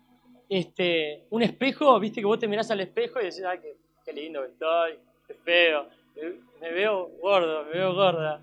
[0.50, 3.60] este, un espejo, viste que vos te mirás al espejo y decís, ay,
[4.04, 5.88] qué, lindo que estoy, qué feo,
[6.62, 8.42] me veo gordo, me veo gorda.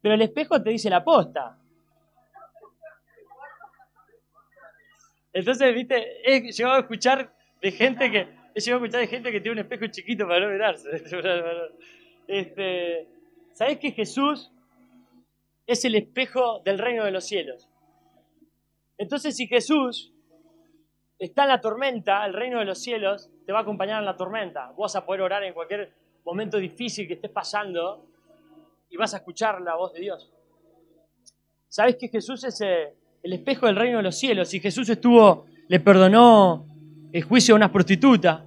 [0.00, 1.58] Pero el espejo te dice la posta.
[5.32, 9.30] Entonces, viste, he llegado a escuchar de gente que, he llegado a escuchar de gente
[9.30, 10.88] que tiene un espejo chiquito para no mirarse.
[12.32, 13.08] Este,
[13.52, 14.52] ¿Sabés que Jesús
[15.66, 17.68] es el espejo del reino de los cielos?
[18.98, 20.12] Entonces, si Jesús
[21.18, 24.16] está en la tormenta, el reino de los cielos te va a acompañar en la
[24.16, 24.68] tormenta.
[24.76, 25.92] Vos vas a poder orar en cualquier
[26.24, 28.06] momento difícil que estés pasando
[28.88, 30.30] y vas a escuchar la voz de Dios.
[31.68, 34.48] ¿Sabés que Jesús es eh, el espejo del reino de los cielos?
[34.48, 36.66] Si Jesús estuvo, le perdonó
[37.12, 38.46] el juicio a una prostituta,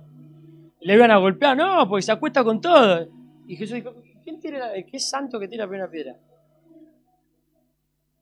[0.82, 3.08] le iban a golpear, no, porque se acuesta con todo.
[3.48, 6.18] Y Jesús dijo, ¿quién tira ¿qué santo que tira la primera piedra?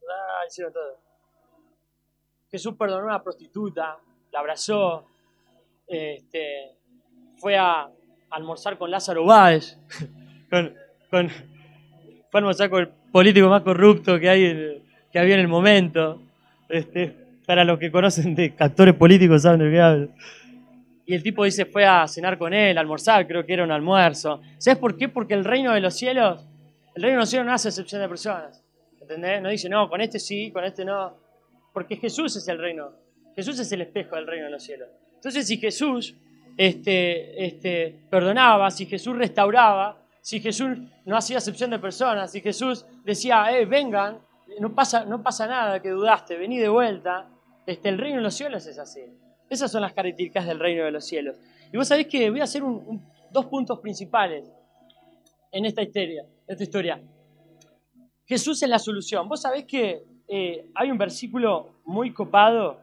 [0.10, 1.00] Ah, hicieron todo.
[2.50, 3.98] Jesús perdonó a una prostituta,
[4.32, 5.08] la abrazó,
[5.88, 6.76] este,
[7.38, 7.90] fue a,
[8.32, 9.78] almorzar con Lázaro Báez,
[10.50, 10.74] con,
[11.10, 16.22] fue a almorzar con el político más corrupto que, hay, que había en el momento.
[16.70, 20.10] Este, para los que conocen de actores políticos saben de qué hablo.
[21.06, 24.42] Y el tipo dice, fue a cenar con él, almorzar, creo que era un almuerzo.
[24.58, 25.10] ¿Sabes por qué?
[25.10, 26.48] Porque el reino de los cielos,
[26.96, 28.64] el reino de los cielos no hace excepción de personas.
[29.02, 29.42] ¿Entendés?
[29.42, 31.18] No dice, no, con este sí, con este no.
[31.74, 32.92] Porque Jesús es el reino.
[33.36, 34.88] Jesús es el espejo del reino de los cielos.
[35.16, 36.16] Entonces, si Jesús
[36.62, 42.86] este, este, perdonaba, si Jesús restauraba, si Jesús no hacía acepción de personas, si Jesús
[43.04, 44.20] decía, eh, vengan,
[44.60, 47.28] no pasa, no pasa nada que dudaste, vení de vuelta,
[47.66, 49.02] este, el reino de los cielos es así.
[49.50, 51.36] Esas son las características del reino de los cielos.
[51.74, 52.62] Y vos sabés que voy a hacer
[53.32, 54.48] dos puntos principales
[55.52, 57.02] en esta historia, esta historia.
[58.28, 59.28] Jesús es la solución.
[59.28, 62.82] Vos sabés que eh, hay un versículo muy copado,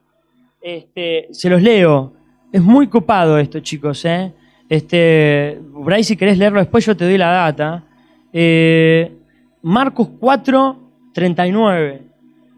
[0.61, 2.18] este, se los leo.
[2.51, 4.05] Es muy copado esto, chicos.
[4.07, 4.33] ¿eh?
[4.69, 7.85] Este, Bray, si querés leerlo después, yo te doy la data.
[8.33, 9.17] Eh,
[9.63, 12.03] Marcos 4, 39.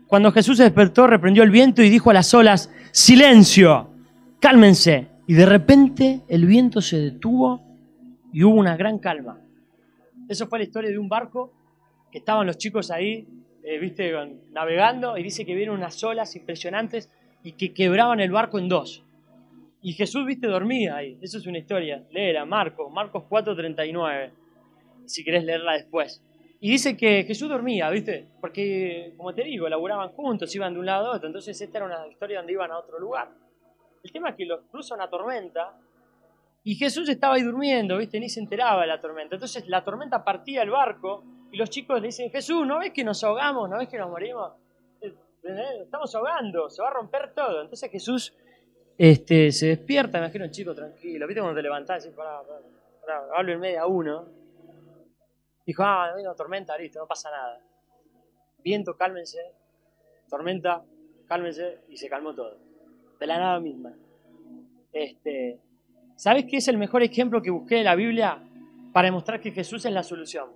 [0.07, 3.91] Cuando Jesús se despertó, reprendió el viento y dijo a las olas, silencio,
[4.41, 5.09] cálmense.
[5.27, 7.61] Y de repente el viento se detuvo
[8.33, 9.41] y hubo una gran calma.
[10.29, 11.53] Eso fue la historia de un barco
[12.13, 13.27] que estaban los chicos ahí,
[13.65, 14.13] eh, viste,
[14.53, 17.11] navegando y dice que vieron unas olas impresionantes
[17.43, 19.05] y que quebraban el barco en dos.
[19.83, 21.19] Y Jesús, viste, dormía ahí.
[21.23, 22.05] Eso es una historia.
[22.11, 24.31] Léela, Marcos, Marcos 4:39,
[25.07, 26.23] si querés leerla después.
[26.61, 28.29] Y dice que Jesús dormía, ¿viste?
[28.41, 31.27] Porque, como te digo, laburaban juntos, iban de un lado a otro.
[31.27, 33.31] Entonces, esta era una historia donde iban a otro lugar.
[34.03, 35.75] El tema es que los cruza una tormenta
[36.63, 38.21] y Jesús estaba ahí durmiendo, ¿viste?
[38.21, 39.37] Ni se enteraba de la tormenta.
[39.37, 43.05] Entonces, la tormenta partía el barco y los chicos le dicen: Jesús, ¿no ves que
[43.05, 43.71] nos ahogamos?
[43.71, 44.53] ¿No ves que nos morimos?
[45.01, 45.15] Eh,
[45.83, 47.63] estamos ahogando, se va a romper todo.
[47.63, 48.35] Entonces, Jesús
[49.03, 51.27] este, se despierta, me imagino un chico tranquilo.
[51.27, 52.43] ¿Viste cuando te levantás y decís: pará,
[53.01, 54.29] pará, hablo en media uno
[55.65, 57.61] Dijo, ah, una tormenta, listo, no pasa nada.
[58.63, 59.39] Viento, cálmense.
[60.29, 60.83] Tormenta,
[61.27, 61.79] cálmense.
[61.89, 62.59] Y se calmó todo.
[63.19, 63.95] De la nada misma.
[64.93, 65.61] Este,
[66.17, 68.43] ¿Sabes qué es el mejor ejemplo que busqué en la Biblia
[68.93, 70.51] para demostrar que Jesús es la solución?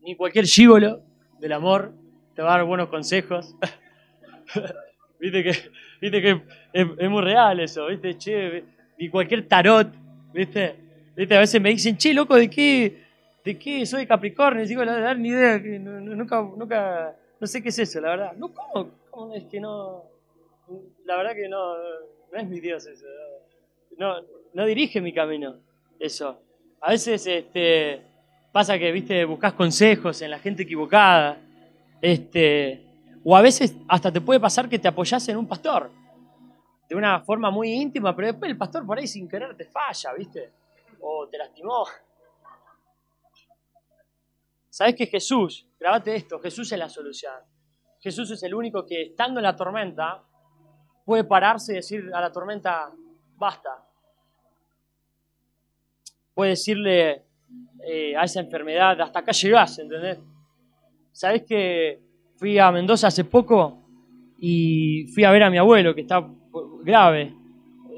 [0.00, 1.02] Ni cualquier gígolo
[1.38, 1.92] del amor
[2.34, 3.54] te va a dar buenos consejos.
[5.20, 5.52] viste que,
[6.00, 8.64] viste que es, muy real eso, viste, che,
[8.98, 9.88] ni cualquier tarot,
[10.32, 10.74] viste,
[11.16, 13.06] viste, a veces me dicen, che, loco, ¿de qué,
[13.46, 13.86] ¿De qué?
[13.86, 14.64] Soy Capricornio.
[14.64, 15.56] Y digo, la verdad, ni idea.
[15.58, 18.32] Nunca, nunca, no sé qué es eso, la verdad.
[18.40, 18.90] ¿cómo?
[19.08, 20.02] ¿Cómo es que no?
[21.04, 21.76] La verdad que no,
[22.32, 23.06] no es mi Dios eso.
[23.96, 24.16] No,
[24.52, 25.60] no dirige mi camino
[26.00, 26.42] eso.
[26.80, 28.00] A veces este,
[28.50, 31.38] pasa que, viste, buscas consejos en la gente equivocada.
[32.02, 32.80] Este,
[33.28, 35.90] o a veces hasta te puede pasar que te apoyas en un pastor.
[36.88, 40.12] De una forma muy íntima, pero después el pastor por ahí sin querer te falla,
[40.16, 40.52] ¿viste?
[41.00, 41.84] O te lastimó.
[44.70, 47.34] ¿Sabes que Jesús, grabate esto, Jesús es la solución.
[47.98, 50.22] Jesús es el único que estando en la tormenta
[51.04, 52.92] puede pararse y decir a la tormenta,
[53.34, 53.84] basta.
[56.32, 57.24] Puede decirle
[57.82, 60.20] eh, a esa enfermedad, hasta acá llegás, ¿entendés?
[61.10, 62.05] ¿Sabes que
[62.36, 63.78] fui a Mendoza hace poco
[64.38, 66.26] y fui a ver a mi abuelo que está
[66.82, 67.32] grave?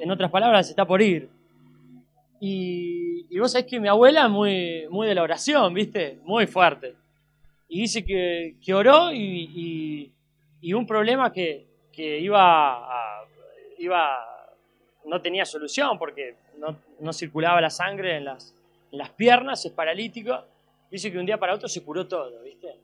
[0.01, 1.29] En otras palabras, está por ir.
[2.41, 6.19] Y, vos sabés que mi abuela es muy, muy de la oración, ¿viste?
[6.25, 6.95] Muy fuerte.
[7.69, 10.13] Y dice que, que oró y,
[10.61, 12.89] y, un problema que, que iba,
[13.79, 14.11] iba
[15.05, 18.55] no tenía solución porque no, no circulaba la sangre en las,
[18.93, 20.45] en las, piernas, es paralítico.
[20.91, 22.77] Dice que un día para otro se curó todo, ¿viste?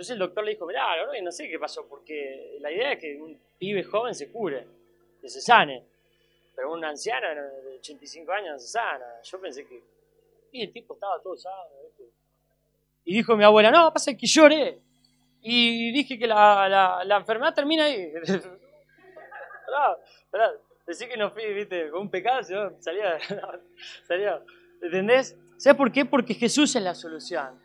[0.00, 3.20] Entonces el doctor le dijo, mirá, no sé qué pasó, porque la idea es que
[3.20, 4.66] un pibe joven se cure,
[5.20, 5.84] que se sane.
[6.56, 9.20] Pero una anciana de 85 años no se sana.
[9.22, 9.78] Yo pensé que.
[10.52, 11.66] Y el tipo estaba todo sano.
[13.04, 14.78] Y dijo mi abuela: No, pasa que lloré.
[15.42, 18.10] Y dije que la, enfermedad termina ahí.
[19.70, 19.98] no,
[20.86, 22.42] Decí que no fui, viste, con un pecado,
[22.80, 23.18] salía,
[24.08, 24.42] salía.
[24.80, 25.36] ¿Entendés?
[25.58, 26.06] ¿Sabes por qué?
[26.06, 27.62] Porque Jesús es la solución.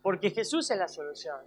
[0.00, 1.40] Porque Jesús es la solución.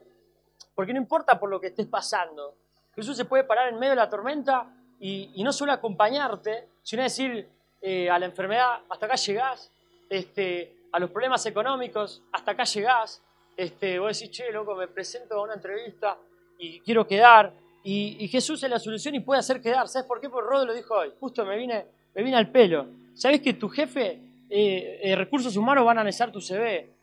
[0.77, 2.53] Porque no importa por lo que estés pasando.
[2.93, 7.49] Jesús se puede parar en medio de la tormenta y, no solo acompañarte, sino decir
[7.81, 9.71] eh, a la enfermedad, hasta acá llegás,
[10.07, 13.23] este, a los problemas económicos, hasta acá llegás,
[13.55, 16.15] este, vos decís, che, loco, me presento a una entrevista
[16.59, 17.51] y quiero quedar,
[17.83, 19.87] y, Jesús es la solución y puede hacer quedar.
[19.87, 20.29] ¿Sabes por qué?
[20.29, 22.85] Porque Rodo lo dijo hoy, justo me vine, me vine al pelo.
[23.15, 26.96] ¿Sabes que tu jefe, eh, eh, recursos humanos, van a analizar tu CV?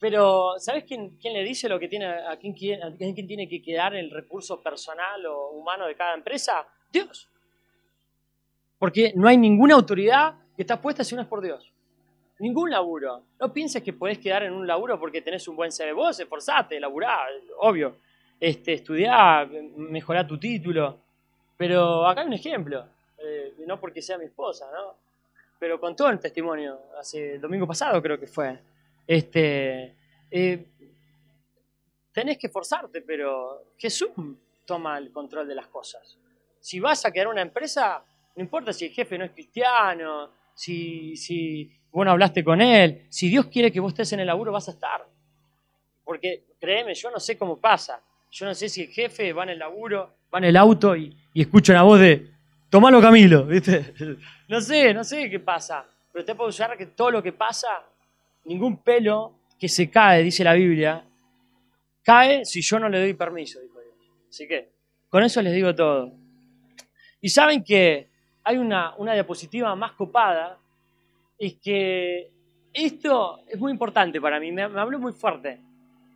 [0.00, 3.94] Pero, ¿sabes quién, quién, le dice lo que tiene, a quién, quién tiene que quedar
[3.96, 6.66] el recurso personal o humano de cada empresa?
[6.92, 7.28] Dios.
[8.78, 11.72] Porque no hay ninguna autoridad que está puesta si no es por Dios.
[12.38, 13.24] Ningún laburo.
[13.40, 15.92] No pienses que podés quedar en un laburo porque tenés un buen CV.
[15.92, 17.26] Vos esforzate, laburá,
[17.58, 17.96] obvio.
[18.38, 21.00] Este, estudiá, mejorá tu título.
[21.56, 22.86] Pero acá hay un ejemplo.
[23.18, 24.94] Eh, no porque sea mi esposa, ¿no?
[25.58, 28.56] Pero con todo el testimonio, hace domingo pasado creo que fue.
[29.08, 29.96] Este,
[30.30, 30.66] eh,
[32.12, 34.10] tenés que esforzarte, pero Jesús
[34.64, 36.16] toma el control de las cosas
[36.60, 38.02] si vas a crear una empresa,
[38.36, 43.06] no importa si el jefe no es cristiano, si, si, vos no hablaste con él.
[43.08, 45.06] Si Dios quiere que vos estés en el laburo, vas a estar.
[46.04, 48.00] Porque créeme, yo no sé cómo pasa.
[48.30, 51.16] Yo no sé si el jefe va en el laburo, va en el auto y,
[51.32, 52.30] y escucha una voz de,
[52.68, 53.94] tomalo Camilo, ¿viste?
[54.48, 55.86] No sé, no sé qué pasa.
[56.12, 57.68] Pero te puedo usar que todo lo que pasa,
[58.48, 61.04] ningún pelo que se cae, dice la Biblia,
[62.02, 63.94] cae si yo no le doy permiso, dijo Dios.
[64.28, 64.70] Así que,
[65.08, 66.12] con eso les digo todo.
[67.20, 68.08] Y saben que
[68.44, 70.58] hay una, una diapositiva más copada,
[71.38, 72.30] es que
[72.72, 75.60] esto es muy importante para mí, me, me habló muy fuerte,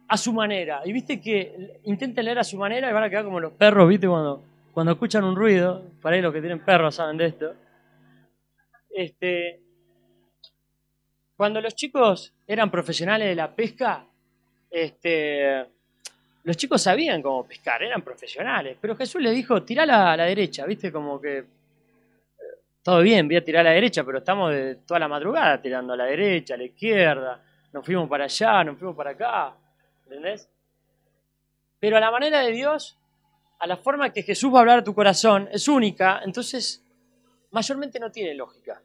[0.09, 0.81] a su manera.
[0.85, 3.89] Y viste que intenten leer a su manera y van a quedar como los perros,
[3.89, 4.43] viste, cuando,
[4.73, 7.55] cuando escuchan un ruido, para ahí los que tienen perros saben de esto.
[8.91, 9.61] Este,
[11.43, 14.07] cuando los chicos eran profesionales de la pesca,
[14.71, 15.67] este,
[16.45, 18.77] los chicos sabían cómo pescar, eran profesionales.
[18.81, 21.45] Pero Jesús le dijo, tirá a la derecha, viste, como que eh,
[22.81, 25.95] todo bien, voy a tirar a la derecha, pero estamos de toda la madrugada tirando
[25.95, 29.53] a la derecha, a la izquierda, nos fuimos para allá, nos fuimos para acá,
[30.05, 30.49] ¿entendés?
[31.81, 32.97] Pero a la manera de Dios,
[33.59, 36.85] a la forma que Jesús va a hablar a tu corazón, es única, entonces
[37.51, 38.81] mayormente no tiene lógica.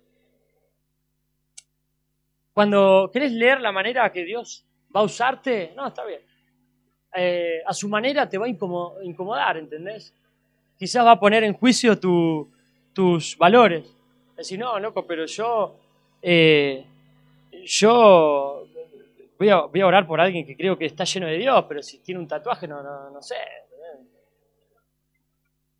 [2.57, 4.65] Cuando querés leer la manera que Dios
[4.95, 6.21] va a usarte, no, está bien.
[7.13, 10.11] Eh, a su manera te va a incomodar, ¿entendés?
[10.75, 13.95] Quizás va a poner en juicio tus valores.
[14.35, 15.79] Decir, no, loco, pero yo,
[16.19, 16.83] eh,
[17.63, 18.65] yo
[19.37, 21.83] voy a, voy a, orar por alguien que creo que está lleno de Dios, pero
[21.83, 23.35] si tiene un tatuaje, no, no, no sé.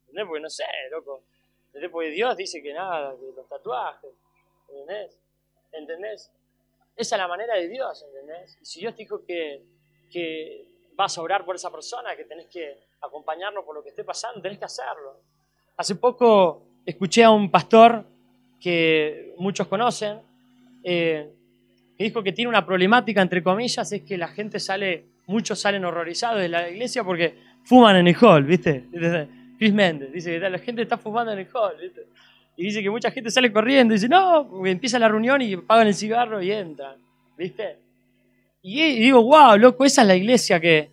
[0.01, 0.25] ¿Entendés?
[0.27, 1.23] Porque no sé, loco.
[1.69, 1.89] ¿Entendés?
[1.89, 4.11] Porque Dios dice que nada, que los tatuajes.
[4.69, 5.19] ¿Entendés?
[5.71, 6.31] ¿Entendés?
[6.97, 8.57] Esa es la manera de Dios, ¿entendés?
[8.59, 9.63] Y si Dios te dijo que,
[10.11, 14.03] que vas a orar por esa persona, que tenés que acompañarlo por lo que esté
[14.03, 15.21] pasando, tenés que hacerlo.
[15.77, 18.03] Hace poco escuché a un pastor
[18.59, 20.19] que muchos conocen,
[20.83, 21.31] eh,
[21.95, 25.85] que dijo que tiene una problemática, entre comillas, es que la gente sale, muchos salen
[25.85, 28.87] horrorizados de la iglesia porque fuman en el hall, ¿viste?
[29.59, 32.07] Chris Méndez dice que la gente está fumando en el hall, ¿viste?
[32.57, 35.87] Y dice que mucha gente sale corriendo y dice, no, empieza la reunión y pagan
[35.87, 36.97] el cigarro y entran,
[37.37, 37.77] ¿viste?
[38.63, 40.89] Y digo, wow, loco, esa es la iglesia que,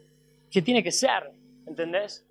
[0.50, 1.32] que tiene que ser,
[1.66, 2.24] ¿entendés?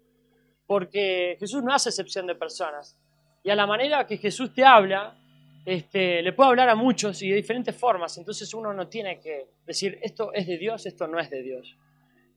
[0.68, 2.96] Porque Jesús no hace excepción de personas.
[3.44, 5.18] Y a la manera que Jesús te habla,
[5.66, 8.18] este, le puede hablar a muchos y de diferentes formas.
[8.20, 11.76] Entonces uno no tiene que decir, esto es de Dios, esto no es de Dios.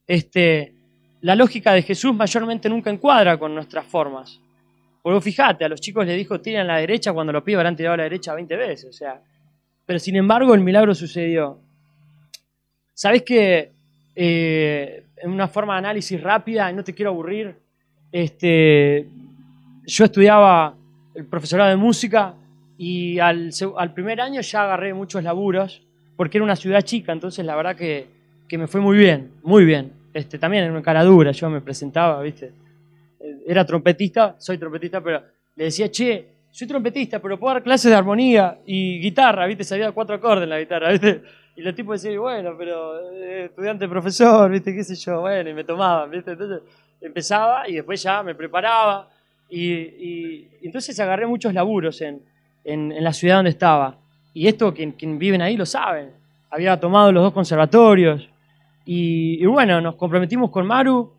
[0.07, 0.73] Este,
[1.21, 4.41] la lógica de Jesús mayormente nunca encuadra con nuestras formas.
[5.07, 7.77] Porque fíjate, a los chicos les dijo tiren a la derecha cuando los pibes habrán
[7.77, 8.87] tirado a la derecha 20 veces.
[8.87, 9.23] O sea,
[9.87, 11.61] pero sin embargo el milagro sucedió.
[12.93, 13.71] ¿Sabés que
[14.17, 17.55] eh, en una forma de análisis rápida, no te quiero aburrir,
[18.11, 19.07] este,
[19.85, 20.75] yo estudiaba
[21.15, 22.35] el profesorado de música
[22.77, 25.83] y al, al, primer año ya agarré muchos laburos
[26.17, 28.09] porque era una ciudad chica, entonces la verdad que,
[28.49, 29.93] que me fue muy bien, muy bien.
[30.13, 32.66] Este, también en una cara dura, yo me presentaba, ¿viste?
[33.47, 35.23] Era trompetista, soy trompetista, pero
[35.55, 39.63] le decía, che, soy trompetista, pero puedo dar clases de armonía y guitarra, ¿viste?
[39.63, 41.23] Sabía cuatro acordes en la guitarra, ¿viste?
[41.55, 44.75] Y los tipos decían, bueno, pero eh, estudiante, profesor, ¿viste?
[44.75, 45.21] ¿Qué sé yo?
[45.21, 46.33] Bueno, y me tomaban, ¿viste?
[46.33, 46.61] Entonces
[47.01, 49.09] empezaba y después ya me preparaba.
[49.49, 52.21] Y, y, entonces agarré muchos laburos en,
[52.65, 53.97] en, en, la ciudad donde estaba.
[54.35, 56.11] Y esto, quien, quien viven ahí lo saben.
[56.51, 58.29] Había tomado los dos conservatorios.
[58.85, 61.16] Y, y bueno, nos comprometimos con Maru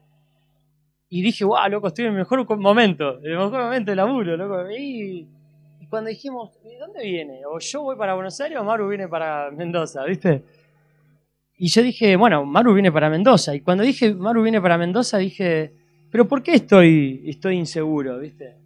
[1.09, 4.35] y dije, wow, loco, estoy en el mejor momento, en el mejor momento de laburo,
[4.35, 4.69] loco.
[4.71, 5.27] Y,
[5.89, 7.45] cuando dijimos, ¿de dónde viene?
[7.45, 10.43] O yo voy para Buenos Aires o Maru viene para Mendoza, ¿viste?
[11.55, 13.55] Y yo dije, bueno, Maru viene para Mendoza.
[13.55, 15.73] Y cuando dije Maru viene para Mendoza, dije,
[16.11, 18.57] pero ¿por qué estoy, estoy inseguro, viste?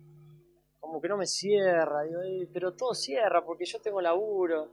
[0.80, 2.01] Como que no me cierra.
[2.01, 4.67] Digo, pero todo cierra porque yo tengo laburo.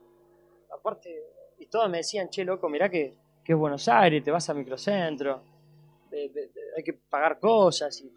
[0.74, 1.10] Aparte,
[1.58, 3.12] y todos me decían, che, loco, mirá que,
[3.44, 5.42] que es Buenos Aires, te vas a microcentro
[6.76, 8.12] hay que pagar cosas, y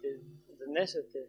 [0.50, 0.94] ¿entendés?
[0.94, 1.28] Este,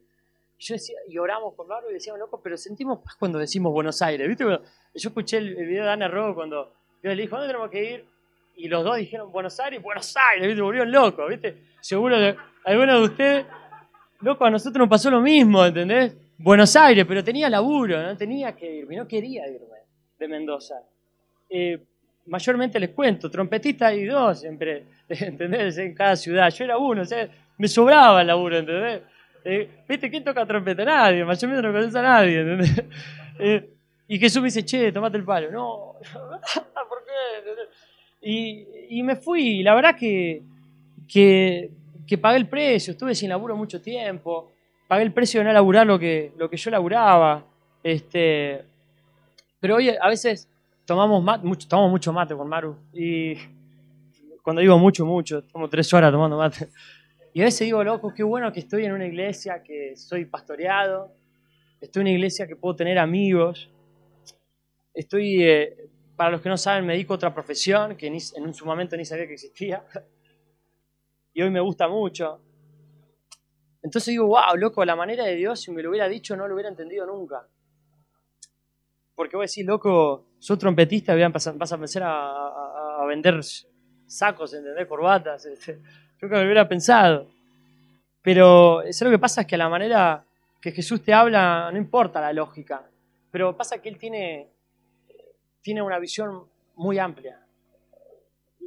[0.60, 4.28] yo decía, y oramos con y decíamos, loco, pero sentimos paz cuando decimos Buenos Aires,
[4.28, 4.44] ¿viste?
[4.46, 4.60] yo
[4.94, 8.06] escuché el, video de Ana Robo cuando yo le dijo, ¿dónde tenemos que ir?
[8.56, 10.62] Y los dos dijeron Buenos Aires, Buenos Aires, ¿viste?
[10.62, 11.58] Volvieron locos, ¿viste?
[11.82, 12.36] Seguro que
[12.66, 13.46] algunos de ustedes,
[14.22, 16.16] loco, a nosotros nos pasó lo mismo, ¿entendés?
[16.38, 19.68] Buenos Aires, pero tenía laburo, no tenía que irme, no quería irme
[20.18, 20.76] de Mendoza.
[21.50, 21.84] Eh,
[22.26, 25.78] mayormente les cuento, trompetista hay dos siempre, ¿entendés?
[25.78, 26.50] En cada ciudad.
[26.50, 29.02] Yo era uno, o sea, me sobraba el laburo, ¿entendés?
[29.46, 30.86] Eh, ¿Viste quién toca trompeta?
[30.86, 32.84] Nadie, mayormente no conoce a nadie, ¿entendés?
[33.40, 33.68] Eh,
[34.08, 35.50] y Jesús me dice, che, tomate el palo.
[35.50, 35.96] No,
[36.88, 37.50] ¿por qué?
[38.22, 38.68] Y,
[39.00, 40.44] y, me fui, la verdad que,
[41.12, 41.72] que,
[42.06, 44.52] que, pagué el precio, estuve sin laburo mucho tiempo,
[44.88, 47.44] pagué el precio de no laburar lo que, lo que yo laburaba.
[47.84, 48.64] Este,
[49.60, 50.48] pero hoy a veces
[50.86, 52.76] tomamos, mucho, tomamos mucho mate con Maru.
[52.94, 53.36] Y
[54.42, 56.70] cuando digo mucho, mucho, tomo tres horas tomando mate.
[57.34, 61.16] Y a veces digo, loco, qué bueno que estoy en una iglesia, que soy pastoreado,
[61.82, 63.72] estoy en una iglesia que puedo tener amigos.
[64.94, 68.66] Estoy, eh, para los que no saben, me dedico a otra profesión que en su
[68.66, 69.84] momento ni sabía que existía.
[71.34, 72.40] Y hoy me gusta mucho.
[73.82, 76.54] Entonces digo, wow, loco, la manera de Dios, si me lo hubiera dicho, no lo
[76.54, 77.48] hubiera entendido nunca.
[79.16, 83.40] Porque vos decís, loco, sos trompetista, vas a empezar a, vender
[84.06, 84.88] sacos, ¿entendés?
[84.88, 85.46] Corbatas.
[85.46, 85.80] Este,
[86.20, 87.30] que me hubiera pensado.
[88.22, 90.26] Pero eso lo que pasa es que la manera
[90.60, 92.84] que Jesús te habla no importa la lógica.
[93.32, 94.50] Pero pasa que Él tiene,
[95.62, 96.44] tiene una visión
[96.76, 97.40] muy amplia.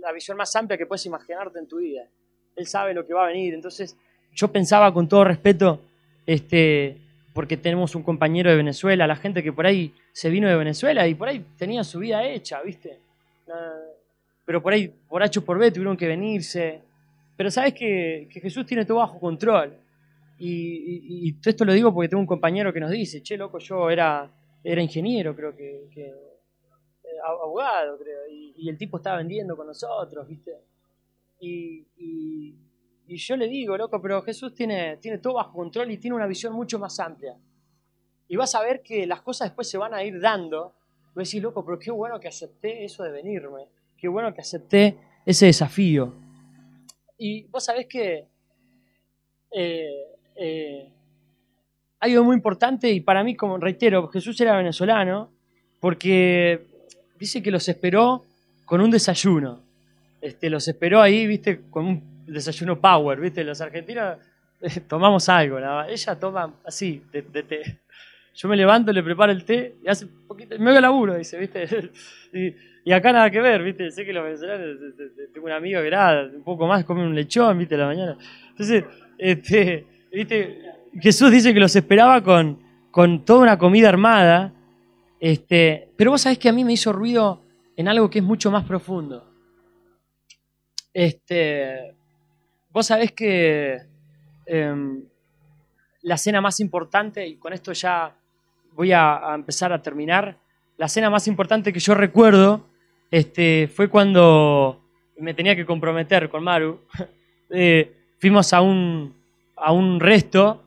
[0.00, 2.08] La visión más amplia que puedes imaginarte en tu vida.
[2.54, 3.52] Él sabe lo que va a venir.
[3.52, 3.98] Entonces,
[4.32, 5.82] yo pensaba con todo respeto,
[6.24, 7.05] este,
[7.36, 11.06] porque tenemos un compañero de Venezuela, la gente que por ahí se vino de Venezuela
[11.06, 12.98] y por ahí tenía su vida hecha, ¿viste?
[14.46, 16.80] Pero por ahí, por H por B, tuvieron que venirse.
[17.36, 19.76] Pero sabes que, Jesús tiene todo bajo control.
[20.38, 24.30] Y, esto lo digo porque tengo un compañero que nos dice, che, loco, yo era,
[24.64, 29.66] era ingeniero, creo que, que eh, abogado, creo, y, y, el tipo estaba vendiendo con
[29.66, 30.52] nosotros, ¿viste?
[31.40, 32.54] Y,
[33.08, 36.26] y yo le digo, loco, pero Jesús tiene, tiene todo bajo control y tiene una
[36.26, 37.36] visión mucho más amplia.
[38.28, 40.74] Y vas a ver que las cosas después se van a ir dando.
[41.14, 43.68] Voy a decir, loco, pero qué bueno que acepté eso de venirme.
[43.96, 46.14] Qué bueno que acepté ese desafío.
[47.16, 48.26] Y vos sabés que
[49.52, 50.02] eh,
[50.34, 50.92] eh,
[52.00, 55.30] hay algo muy importante y para mí, como reitero, Jesús era venezolano
[55.80, 56.66] porque
[57.18, 58.24] dice que los esperó
[58.64, 59.60] con un desayuno.
[60.20, 63.44] Este, los esperó ahí, viste, con un desayuno power, ¿viste?
[63.44, 64.18] Los argentinos
[64.60, 67.78] eh, tomamos algo, nada Ella toma así, de, té.
[68.34, 71.90] Yo me levanto, le preparo el té y hace poquito, me hago laburo, dice, ¿viste?
[72.84, 73.90] Y, acá nada que ver, ¿viste?
[73.90, 74.76] Sé que los venezolanos,
[75.34, 77.74] tengo un amigo que era un poco más, come un lechón, ¿viste?
[77.74, 78.16] A la mañana.
[78.50, 78.84] Entonces,
[79.18, 80.60] este, ¿viste?
[81.00, 82.62] Jesús dice que los esperaba con,
[82.92, 84.52] con toda una comida armada,
[85.18, 87.42] este, pero vos sabés que a mí me hizo ruido
[87.76, 89.28] en algo que es mucho más profundo.
[90.92, 91.95] Este,
[92.76, 93.78] Vos sabés que
[94.44, 95.02] em,
[96.02, 98.14] la cena más importante, y con esto ya
[98.72, 100.36] voy a, empezar a terminar,
[100.76, 102.66] la cena más importante que yo recuerdo
[103.10, 104.84] este, fue cuando
[105.16, 106.80] me tenía que comprometer con Maru.
[107.48, 109.14] Eh, fuimos a un,
[109.54, 110.64] a un resto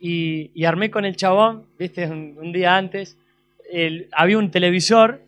[0.00, 3.16] y, armé con el chabón, viste, un, día antes,
[4.10, 5.20] había un televisor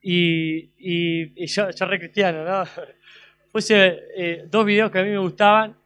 [0.00, 2.64] y, y yo, yo re cristiano, ¿no?
[3.54, 5.76] puse eh, dos videos que a mí me gustaban,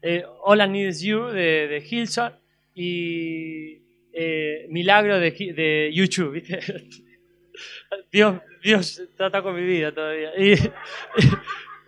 [0.00, 2.32] eh, All I Need You de, de Hilson
[2.74, 3.82] y
[4.14, 6.58] eh, Milagro de, de YouTube, ¿viste?
[8.10, 10.32] Dios, Dios trata con mi vida todavía.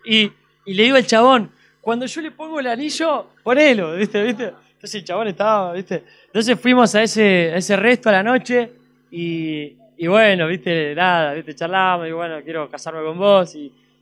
[0.04, 0.32] Y,
[0.64, 4.22] y, le digo al chabón, cuando yo le pongo el anillo, ponelo, ¿viste?
[4.22, 4.44] ¿viste?
[4.44, 6.04] Entonces el chabón estaba, ¿viste?
[6.26, 8.72] Entonces fuimos a ese, ese resto a la noche
[9.10, 10.94] y, y bueno, ¿viste?
[10.94, 11.54] Nada, ¿viste?
[11.54, 13.54] Charlamos y bueno, quiero casarme con vos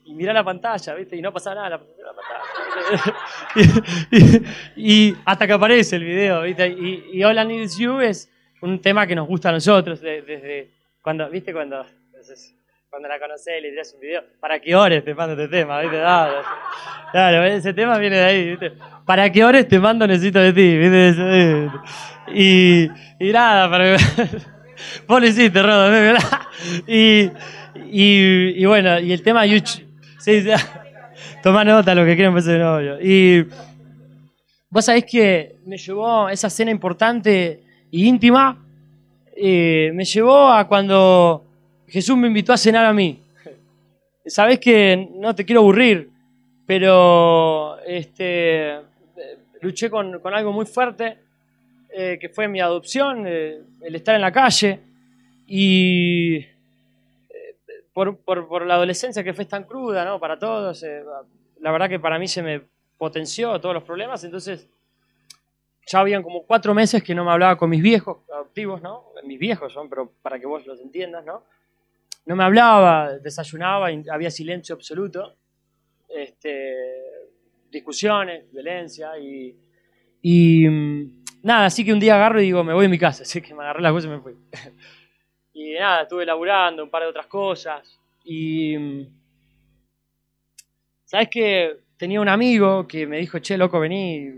[0.08, 1.16] y mirá la pantalla, ¿viste?
[1.16, 3.14] Y no pasa nada, la, pantalla.
[4.76, 6.66] y, hasta que aparece el video, ¿viste?
[6.66, 8.30] Y, y All I Need You es
[8.62, 10.70] un tema que nos gusta a nosotros desde
[11.02, 11.52] cuando, ¿viste?
[11.52, 11.84] Cuando,
[12.88, 15.80] cuando la conocés y le tiras un video, ¿para qué ores te mando este tema?
[15.82, 15.98] ¿Viste?
[15.98, 18.72] Claro, ese tema viene de ahí, ¿viste?
[19.04, 20.78] ¿Para qué ores te mando necesito de ti?
[20.78, 21.70] ¿Viste?
[22.34, 22.88] Y,
[23.20, 23.96] y nada, para...
[25.06, 25.90] Vos lo hiciste, Rodo,
[26.86, 27.30] Y,
[27.90, 29.87] y, y bueno, y el tema YouTube
[30.18, 30.44] Sí.
[31.42, 32.98] Toma nota lo que quieren empezar de novio.
[33.00, 33.46] Y
[34.70, 37.62] vos sabés que me llevó esa cena importante
[37.92, 38.58] e íntima,
[39.34, 41.44] eh, me llevó a cuando
[41.86, 43.22] Jesús me invitó a cenar a mí.
[44.26, 46.10] Sabés que no te quiero aburrir,
[46.66, 48.78] pero este,
[49.62, 51.18] luché con, algo muy fuerte,
[51.88, 54.80] eh, que fue mi adopción, eh, el estar en la calle.
[55.46, 56.44] Y
[58.04, 60.20] por, la adolescencia que fue tan cruda, ¿no?
[60.20, 60.82] Para todos.
[60.82, 61.02] Eh,
[61.60, 62.62] la verdad que para mí se me
[62.96, 64.68] potenció todos los problemas, entonces
[65.86, 69.04] ya habían como cuatro meses que no me hablaba con mis viejos adoptivos, ¿no?
[69.24, 71.44] Mis viejos son, pero para que vos los entiendas, ¿no?
[72.26, 75.36] No me hablaba, desayunaba, había silencio absoluto,
[76.08, 76.74] este,
[77.70, 79.56] discusiones, violencia y,
[80.20, 83.22] y mm, nada, así que un día agarro y digo, me voy a mi casa,
[83.24, 84.34] así que me agarré las cosas y me fui.
[85.58, 87.98] Y nada, estuve laburando un par de otras cosas.
[88.24, 89.08] Y.
[91.04, 94.30] ¿Sabes que Tenía un amigo que me dijo, che, loco, vení,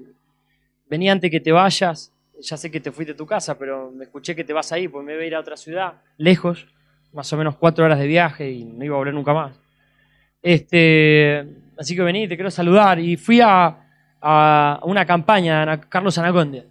[0.88, 2.10] vení antes que te vayas.
[2.40, 4.88] Ya sé que te fuiste a tu casa, pero me escuché que te vas ahí,
[4.88, 6.66] pues me voy a ir a otra ciudad, lejos.
[7.12, 9.60] más o menos cuatro horas de viaje y no iba a volver nunca más.
[10.40, 11.46] Este,
[11.76, 12.98] así que vení, te quiero saludar.
[12.98, 13.76] Y fui a,
[14.22, 16.64] a una campaña de Carlos Anaconde.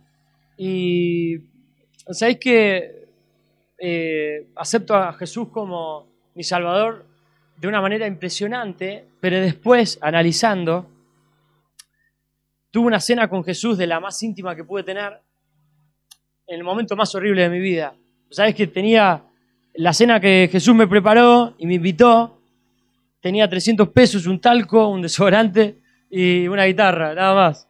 [0.57, 1.37] Y
[2.09, 2.98] sabéis que
[3.79, 7.05] eh, acepto a Jesús como mi Salvador
[7.57, 10.89] de una manera impresionante, pero después, analizando,
[12.71, 15.19] tuve una cena con Jesús de la más íntima que pude tener
[16.47, 17.93] en el momento más horrible de mi vida.
[18.29, 19.23] Sabes que tenía
[19.75, 22.39] la cena que Jesús me preparó y me invitó,
[23.21, 25.77] tenía 300 pesos, un talco, un desodorante
[26.09, 27.67] y una guitarra, nada más.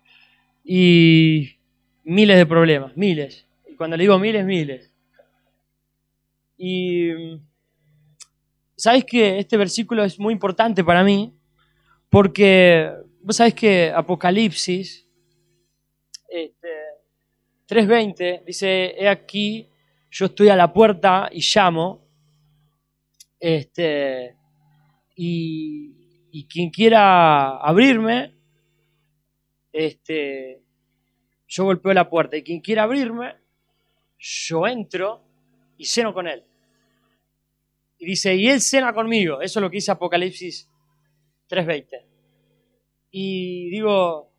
[0.63, 1.55] Y
[2.03, 3.45] miles de problemas, miles.
[3.67, 4.88] Y cuando le digo miles, miles.
[6.61, 7.09] Y
[8.75, 11.33] sabes que este versículo es muy importante para mí
[12.09, 12.91] porque
[13.21, 15.07] vos sabés que Apocalipsis
[16.27, 16.67] este,
[17.69, 19.69] 3.20 dice, he aquí,
[20.11, 22.05] yo estoy a la puerta y llamo,
[23.39, 24.35] este,
[25.15, 28.35] y, y quien quiera abrirme,
[29.71, 30.61] este,
[31.47, 33.35] yo golpeo la puerta, y quien quiera abrirme,
[34.17, 35.23] yo entro
[35.77, 36.48] y ceno con él.
[37.99, 39.41] Y dice, y él cena conmigo.
[39.41, 40.69] Eso es lo que dice Apocalipsis
[41.49, 42.05] 3.20.
[43.11, 44.31] Y digo,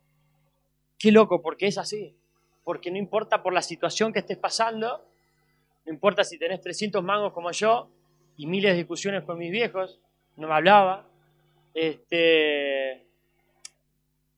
[0.99, 2.17] qué loco, porque es así.
[2.65, 5.07] Porque no importa por la situación que estés pasando,
[5.85, 7.91] no importa si tenés 300 mangos como yo
[8.37, 10.01] y miles de discusiones con mis viejos,
[10.37, 11.07] no me hablaba.
[11.75, 13.05] Este,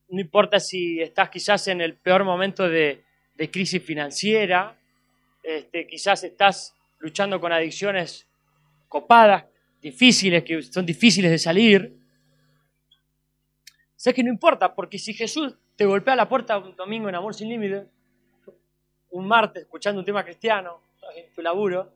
[0.09, 3.05] no importa si estás quizás en el peor momento de,
[3.51, 4.79] crisis financiera,
[5.43, 8.29] este, quizás estás luchando con adicciones
[8.93, 9.47] copadas,
[9.81, 11.99] difíciles, que son difíciles de salir.
[13.97, 17.35] Sé que no importa, porque si Jesús te golpea la puerta un domingo en Amor
[17.35, 17.87] Sin Límite,
[19.13, 20.83] un martes escuchando un tema cristiano,
[21.17, 21.91] en tu laburo,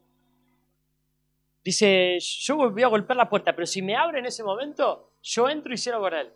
[1.63, 5.49] dice, yo voy a golpear la puerta, pero si me abre en ese momento, yo
[5.51, 6.33] entro y cierro con él.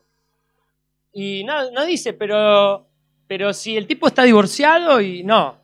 [1.14, 2.86] Y no, no dice, pero,
[3.26, 5.58] pero si el tipo está divorciado y no,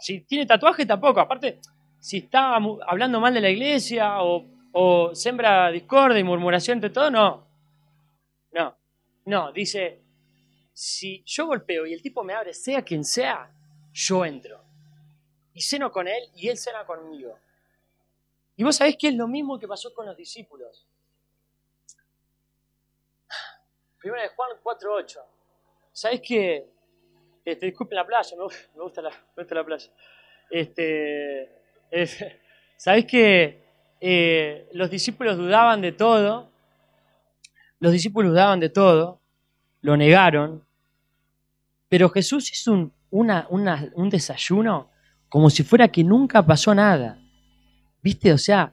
[0.00, 1.60] si tiene tatuaje tampoco, aparte,
[2.00, 7.10] si está hablando mal de la iglesia o, o sembra discordia y murmuración entre todo,
[7.10, 7.46] no.
[8.52, 8.76] No,
[9.24, 10.02] no, dice,
[10.72, 13.50] si yo golpeo y el tipo me abre, sea quien sea,
[13.92, 14.62] yo entro.
[15.52, 17.36] Y ceno con él y él cena conmigo.
[18.54, 20.86] Y vos sabés que es lo mismo que pasó con los discípulos.
[23.98, 25.20] Primera de Juan 4.8.
[25.92, 26.70] ¿Sabés que,
[27.44, 28.44] este, disculpen la playa, me,
[28.82, 29.92] gusta la, me gusta la playa.
[30.48, 31.57] Este,
[32.76, 33.64] ¿Sabés que
[34.00, 36.50] eh, los discípulos dudaban de todo?
[37.80, 39.20] Los discípulos dudaban de todo,
[39.82, 40.64] lo negaron,
[41.88, 44.90] pero Jesús hizo un, un desayuno
[45.28, 47.18] como si fuera que nunca pasó nada.
[48.02, 48.32] ¿Viste?
[48.32, 48.72] O sea,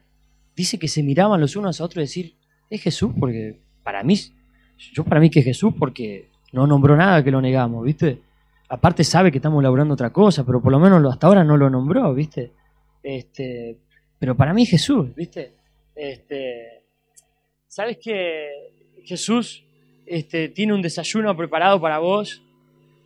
[0.55, 2.37] dice que se miraban los unos a otros y decir,
[2.69, 4.17] es Jesús, porque para mí,
[4.93, 8.21] yo para mí que es Jesús porque no nombró nada que lo negamos, ¿viste?
[8.69, 11.69] Aparte sabe que estamos laburando otra cosa, pero por lo menos hasta ahora no lo
[11.69, 12.53] nombró, ¿viste?
[13.05, 13.77] Este,
[14.17, 15.53] pero para mí Jesús, ¿viste?
[15.93, 16.85] Este,
[17.67, 18.49] ¿Sabes que
[19.03, 19.63] Jesús
[20.07, 22.41] este, tiene un desayuno preparado para vos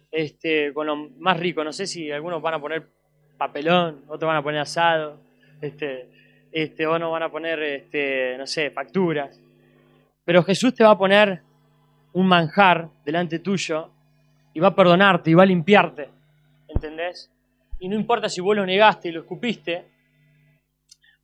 [0.09, 1.65] este, con lo más rico?
[1.65, 2.87] No sé si algunos van a poner
[3.37, 5.19] papelón, otros van a poner asado,
[5.61, 6.07] este,
[6.53, 9.37] este, o no van a poner, este, no sé, facturas.
[10.23, 11.41] Pero Jesús te va a poner
[12.13, 13.91] un manjar delante tuyo
[14.53, 16.07] y va a perdonarte y va a limpiarte,
[16.69, 17.29] ¿entendés?
[17.79, 19.85] Y no importa si vos lo negaste y lo escupiste,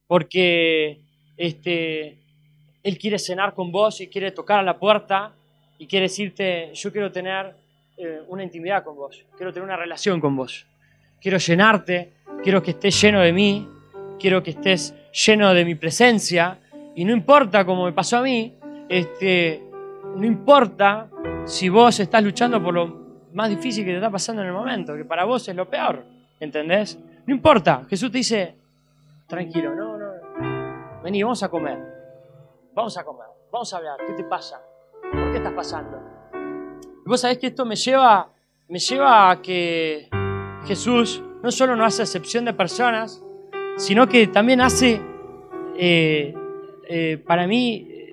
[0.07, 1.01] porque
[1.37, 2.17] este,
[2.83, 5.33] Él quiere cenar con vos y quiere tocar a la puerta
[5.77, 7.55] y quiere decirte, yo quiero tener
[7.97, 10.65] eh, una intimidad con vos, quiero tener una relación con vos,
[11.19, 13.67] quiero llenarte, quiero que estés lleno de mí,
[14.19, 14.95] quiero que estés
[15.25, 16.59] lleno de mi presencia
[16.95, 18.53] y no importa como me pasó a mí,
[18.87, 19.61] este,
[20.15, 21.09] no importa
[21.45, 24.95] si vos estás luchando por lo más difícil que te está pasando en el momento,
[24.95, 26.14] que para vos es lo peor.
[26.39, 26.99] ¿Entendés?
[27.25, 27.85] No importa.
[27.89, 28.55] Jesús te dice,
[29.27, 30.05] tranquilo, no, no.
[31.03, 31.77] Vení, vamos a comer.
[32.73, 33.27] Vamos a comer.
[33.51, 33.97] Vamos a hablar.
[34.05, 34.61] ¿Qué te pasa?
[35.11, 35.97] ¿Por qué estás pasando?
[37.05, 38.29] Y vos sabés que esto me lleva,
[38.67, 40.09] me lleva a que
[40.65, 43.23] Jesús no solo no hace excepción de personas,
[43.77, 44.99] sino que también hace,
[45.77, 46.33] eh,
[46.89, 48.11] eh, para mí, eh,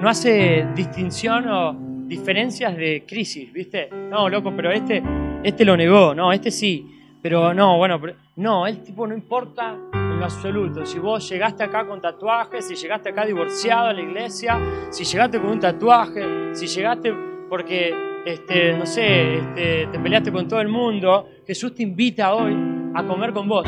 [0.00, 1.76] no hace distinción o
[2.06, 3.88] diferencias de crisis, ¿viste?
[4.10, 5.02] No, loco, pero este,
[5.42, 6.92] este lo negó, no, este sí.
[7.22, 8.00] Pero no, bueno,
[8.36, 10.84] no, el tipo no importa en lo absoluto.
[10.86, 14.58] Si vos llegaste acá con tatuajes, si llegaste acá divorciado a la iglesia,
[14.90, 17.14] si llegaste con un tatuaje, si llegaste
[17.48, 17.94] porque,
[18.24, 22.56] este, no sé, este, te peleaste con todo el mundo, Jesús te invita hoy
[22.94, 23.66] a comer con vos.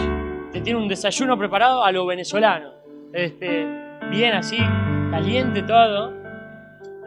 [0.52, 2.70] Te tiene un desayuno preparado a lo venezolano.
[3.12, 3.66] este,
[4.10, 4.58] bien así,
[5.10, 6.14] caliente todo.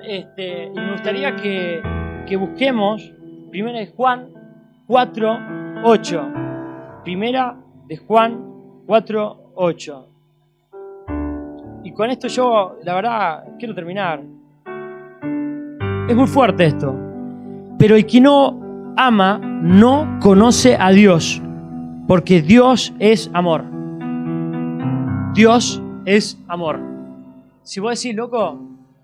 [0.04, 1.82] Este, y me gustaría que,
[2.28, 3.12] que busquemos
[3.52, 4.30] Primera de Juan
[4.88, 5.39] 4,
[5.84, 6.32] 8.
[7.03, 7.55] Primera
[7.88, 8.39] de Juan
[8.86, 10.07] 4, 8.
[11.84, 14.21] Y con esto yo, la verdad, quiero terminar.
[16.07, 16.95] Es muy fuerte esto.
[17.79, 21.41] Pero el que no ama no conoce a Dios,
[22.07, 23.63] porque Dios es amor.
[25.34, 26.79] Dios es amor.
[27.63, 28.59] Si vos decís, loco,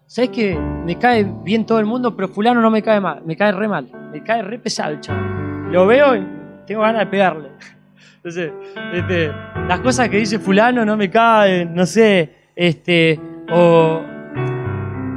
[0.05, 3.23] ¿sabes que me cae bien todo el mundo, pero fulano no me cae mal?
[3.25, 5.71] Me cae re mal, me cae re pesado chaval.
[5.71, 6.37] Lo veo y
[6.68, 7.49] tengo ganas de pegarle.
[8.18, 8.51] Entonces,
[8.93, 9.32] este,
[9.68, 14.01] las cosas que dice fulano no me caen, no sé, este, o...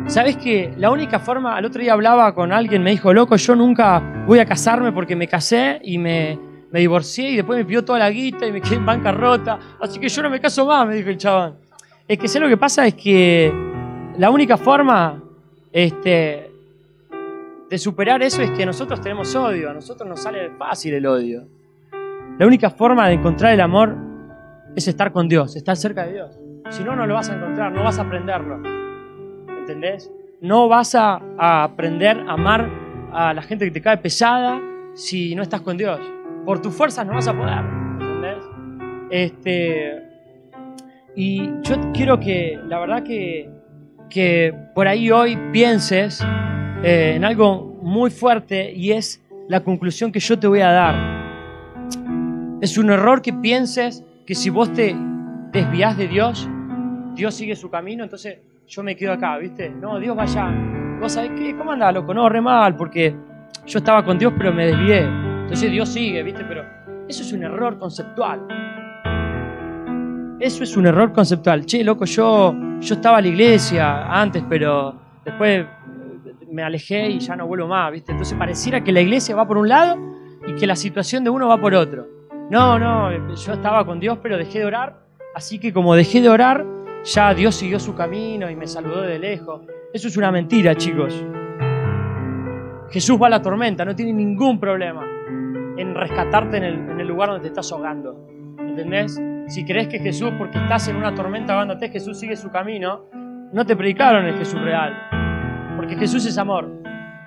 [0.07, 3.55] ¿Sabes que la única forma, al otro día hablaba con alguien, me dijo, loco, yo
[3.55, 6.37] nunca voy a casarme porque me casé y me,
[6.73, 10.01] me divorcié y después me pidió toda la guita y me quedé en bancarrota, así
[10.01, 11.57] que yo no me caso más, me dijo el chabón.
[12.09, 13.53] Es que sé lo que pasa es que
[14.19, 15.23] la única forma
[15.73, 16.50] este,
[17.71, 21.47] de superar eso es que nosotros tenemos odio, a nosotros nos sale fácil el odio.
[22.37, 23.97] La única forma de encontrar el amor
[24.75, 26.41] es estar con Dios, estar cerca de Dios.
[26.71, 28.61] Si no, no lo vas a encontrar, no vas a aprenderlo.
[29.61, 30.11] ¿Entendés?
[30.41, 32.69] No vas a, aprender a amar
[33.13, 34.61] a la gente que te cae pesada
[34.95, 36.01] si no estás con Dios.
[36.45, 37.65] Por tus fuerzas no vas a poder.
[38.01, 38.45] ¿Entendés?
[39.11, 40.03] Este,
[41.15, 43.49] y yo quiero que, la verdad que,
[44.09, 46.21] que por ahí hoy pienses
[46.83, 51.21] eh, en algo muy fuerte y es la conclusión que yo te voy a dar.
[52.61, 54.97] Es un error que pienses que si vos te
[55.53, 56.49] desvías de Dios,
[57.15, 59.69] Dios sigue su camino, entonces yo me quedo acá, ¿viste?
[59.69, 60.49] No, Dios vaya.
[61.01, 61.57] ¿Vos sabés qué?
[61.57, 62.15] ¿Cómo andás, loco?
[62.15, 63.15] No, re mal, porque
[63.67, 65.01] yo estaba con Dios, pero me desvié.
[65.01, 66.45] Entonces Dios sigue, ¿viste?
[66.45, 66.65] Pero
[67.09, 68.41] eso es un error conceptual.
[70.39, 71.67] Eso es un error conceptual.
[71.67, 75.67] Che, loco, yo, yo estaba a la iglesia antes, pero después
[76.51, 78.13] me alejé y ya no vuelvo más, ¿viste?
[78.13, 79.99] Entonces pareciera que la iglesia va por un lado
[80.47, 82.07] y que la situación de uno va por otro.
[82.51, 84.99] No, no, yo estaba con Dios, pero dejé de orar.
[85.35, 86.67] Así que como dejé de orar,
[87.05, 89.63] ya Dios siguió su camino y me saludó de lejos.
[89.93, 91.25] Eso es una mentira, chicos.
[92.91, 95.07] Jesús va a la tormenta, no tiene ningún problema
[95.77, 98.29] en rescatarte en el, en el lugar donde te estás ahogando.
[98.59, 99.21] ¿Entendés?
[99.47, 103.07] Si crees que Jesús, porque estás en una tormenta ahogándote, Jesús sigue su camino,
[103.53, 105.20] no te predicaron el Jesús real.
[105.81, 106.71] Porque Jesús es amor.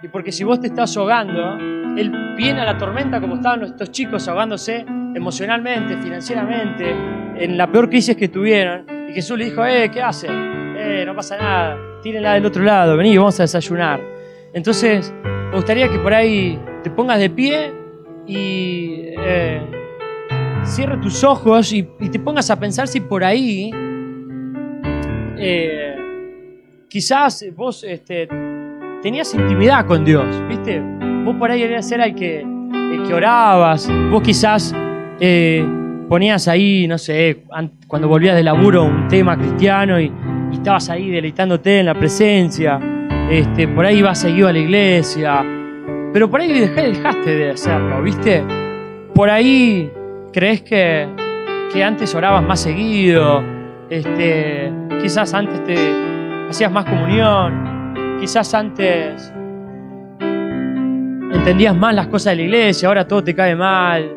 [0.03, 1.57] Y porque si vos te estás ahogando,
[1.97, 4.85] Él viene a la tormenta como estaban nuestros chicos ahogándose
[5.15, 6.95] emocionalmente, financieramente,
[7.35, 8.85] en la peor crisis que tuvieron.
[9.09, 10.27] Y Jesús le dijo, eh, ¿qué hace?
[10.29, 13.99] Eh, no pasa nada, tírenla del otro lado, vení, vamos a desayunar.
[14.53, 17.73] Entonces, me gustaría que por ahí te pongas de pie
[18.27, 19.61] y eh,
[20.61, 23.71] cierra tus ojos y, y, te pongas a pensar si por ahí
[25.39, 25.92] eh,
[26.93, 28.27] quizás vos este,
[29.01, 30.79] tenías intimidad con Dios, ¿viste?
[31.25, 34.75] Vos por ahí eras el que, el que orabas, vos quizás
[35.19, 35.65] eh,
[36.07, 37.45] ponías ahí, no sé,
[37.87, 40.11] cuando volvías de laburo un tema cristiano y,
[40.51, 42.79] y estabas ahí deleitándote en la presencia,
[43.27, 45.43] este, por ahí ibas seguido a la iglesia,
[46.13, 48.43] pero por ahí dejaste de hacerlo, ¿viste?
[49.15, 49.91] Por ahí
[50.31, 51.07] crees que,
[51.73, 53.41] que antes orabas más seguido,
[53.89, 54.71] este,
[55.01, 56.12] quizás antes te
[56.53, 59.33] hacías más comunión, quizás antes
[60.19, 64.15] entendías más las cosas de la iglesia, ahora todo te cae mal.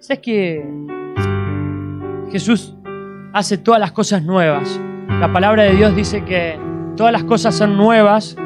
[0.00, 0.68] ¿Sabes que
[2.32, 2.76] Jesús
[3.32, 4.80] hace todas las cosas nuevas?
[5.20, 6.58] La palabra de Dios dice que
[6.96, 8.36] todas las cosas son nuevas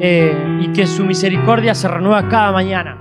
[0.00, 3.00] eh, y que su misericordia se renueva cada mañana.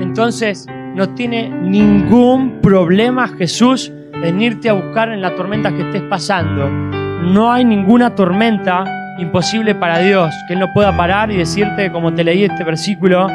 [0.00, 6.02] Entonces, no tiene ningún problema Jesús en irte a buscar en la tormenta que estés
[6.02, 6.93] pasando.
[7.22, 8.84] No hay ninguna tormenta
[9.18, 13.28] imposible para Dios que Él no pueda parar y decirte, como te leí este versículo,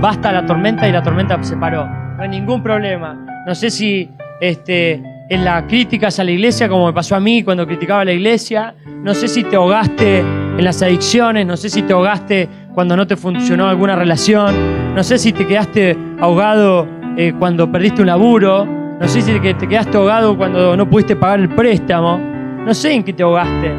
[0.00, 1.86] basta la tormenta y la tormenta se paró.
[1.86, 3.16] No hay ningún problema.
[3.46, 4.10] No sé si
[4.40, 8.04] este, en las críticas a la iglesia, como me pasó a mí cuando criticaba a
[8.04, 12.48] la iglesia, no sé si te ahogaste en las adicciones, no sé si te ahogaste
[12.74, 14.54] cuando no te funcionó alguna relación,
[14.94, 16.86] no sé si te quedaste ahogado
[17.16, 21.40] eh, cuando perdiste un laburo, no sé si te quedaste ahogado cuando no pudiste pagar
[21.40, 22.20] el préstamo,
[22.66, 23.72] no sé en qué te ahogaste,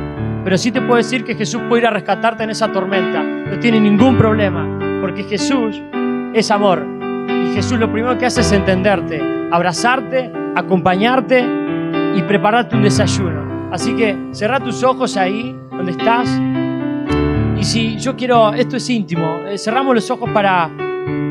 [0.46, 3.60] pero sí te puedo decir que Jesús puede ir a rescatarte en esa tormenta, no
[3.60, 4.66] tiene ningún problema,
[5.02, 5.82] porque Jesús
[6.34, 6.86] es amor
[7.28, 9.22] y Jesús lo primero que hace es entenderte,
[9.52, 11.46] abrazarte, acompañarte
[12.16, 13.70] y prepararte un desayuno.
[13.74, 16.42] Así que cerrá tus ojos ahí donde estás.
[17.60, 20.72] Y si yo quiero, esto es íntimo, eh, cerramos los ojos para,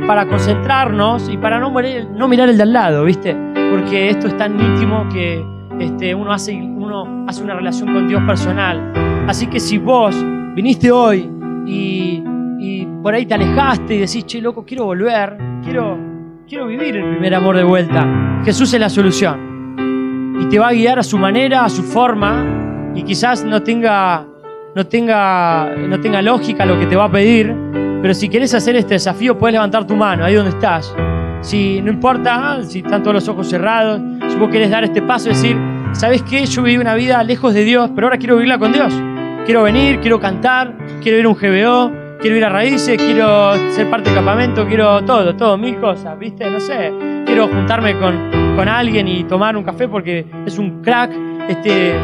[0.07, 3.34] para concentrarnos y para no, no mirar el de al lado, ¿viste?
[3.70, 5.42] Porque esto es tan íntimo que
[5.78, 6.52] este, uno, hace,
[6.87, 8.93] uno hace una relación con Dios personal.
[9.26, 10.14] Así que si vos
[10.55, 11.30] viniste hoy
[11.66, 12.22] y,
[12.59, 15.99] y por ahí te alejaste y decís, che, loco, quiero volver, quiero,
[16.49, 20.37] quiero vivir el primer amor de vuelta, Jesús es la solución.
[20.41, 24.26] Y te va a guiar a su manera, a su forma, y quizás no tenga,
[24.74, 27.55] no tenga, no tenga lógica lo que te va a pedir,
[28.01, 30.95] pero si quieres hacer este desafío, puedes levantar tu mano ahí donde estás.
[31.41, 35.28] Si no importa si están todos los ojos cerrados, si vos querés dar este paso,
[35.28, 35.57] decir,
[35.97, 36.44] ¿sabes qué?
[36.47, 38.92] Yo viví una vida lejos de Dios, pero ahora quiero vivirla con Dios.
[39.47, 43.88] Quiero venir, quiero cantar, quiero ir a un GBO, quiero ir a raíces, quiero ser
[43.88, 46.51] parte del campamento, quiero todo, todo, mil cosas, ¿viste?
[46.51, 46.92] No sé.
[47.24, 51.12] Quiero juntarme con, con alguien y tomar un café porque es un crack,
[51.49, 51.94] este,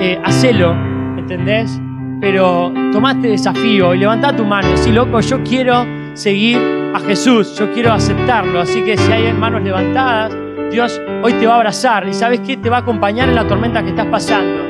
[0.00, 0.74] eh, hacelo,
[1.16, 1.80] ¿entendés?
[2.20, 6.58] Pero tomate desafío y levanta tu mano y loco, yo quiero seguir
[6.94, 8.60] a Jesús, yo quiero aceptarlo.
[8.60, 10.32] Así que si hay manos levantadas,
[10.70, 13.46] Dios hoy te va a abrazar y sabes que te va a acompañar en la
[13.46, 14.64] tormenta que estás pasando.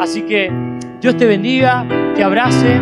[0.00, 0.52] Así que
[1.00, 2.78] Dios te bendiga, te abrace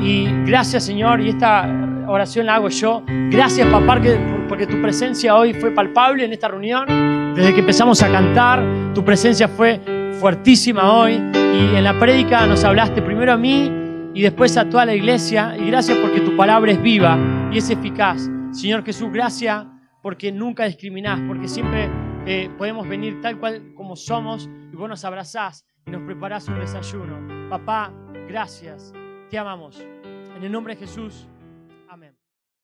[0.00, 1.20] y gracias Señor.
[1.20, 1.68] Y esta
[2.06, 3.02] oración la hago yo.
[3.30, 4.00] Gracias papá
[4.48, 7.34] porque tu presencia hoy fue palpable en esta reunión.
[7.34, 8.62] Desde que empezamos a cantar,
[8.94, 9.80] tu presencia fue
[10.20, 13.70] fuertísima hoy y en la prédica nos hablaste primero a mí
[14.14, 15.56] y después a toda la iglesia.
[15.58, 17.18] Y gracias porque tu palabra es viva
[17.50, 18.30] y es eficaz.
[18.52, 19.73] Señor Jesús, gracias
[20.04, 21.88] porque nunca discriminás, porque siempre
[22.26, 26.60] eh, podemos venir tal cual como somos y vos nos abrazás y nos preparás un
[26.60, 27.48] desayuno.
[27.48, 27.90] Papá,
[28.28, 28.92] gracias.
[29.30, 29.80] Te amamos.
[30.36, 31.26] En el nombre de Jesús.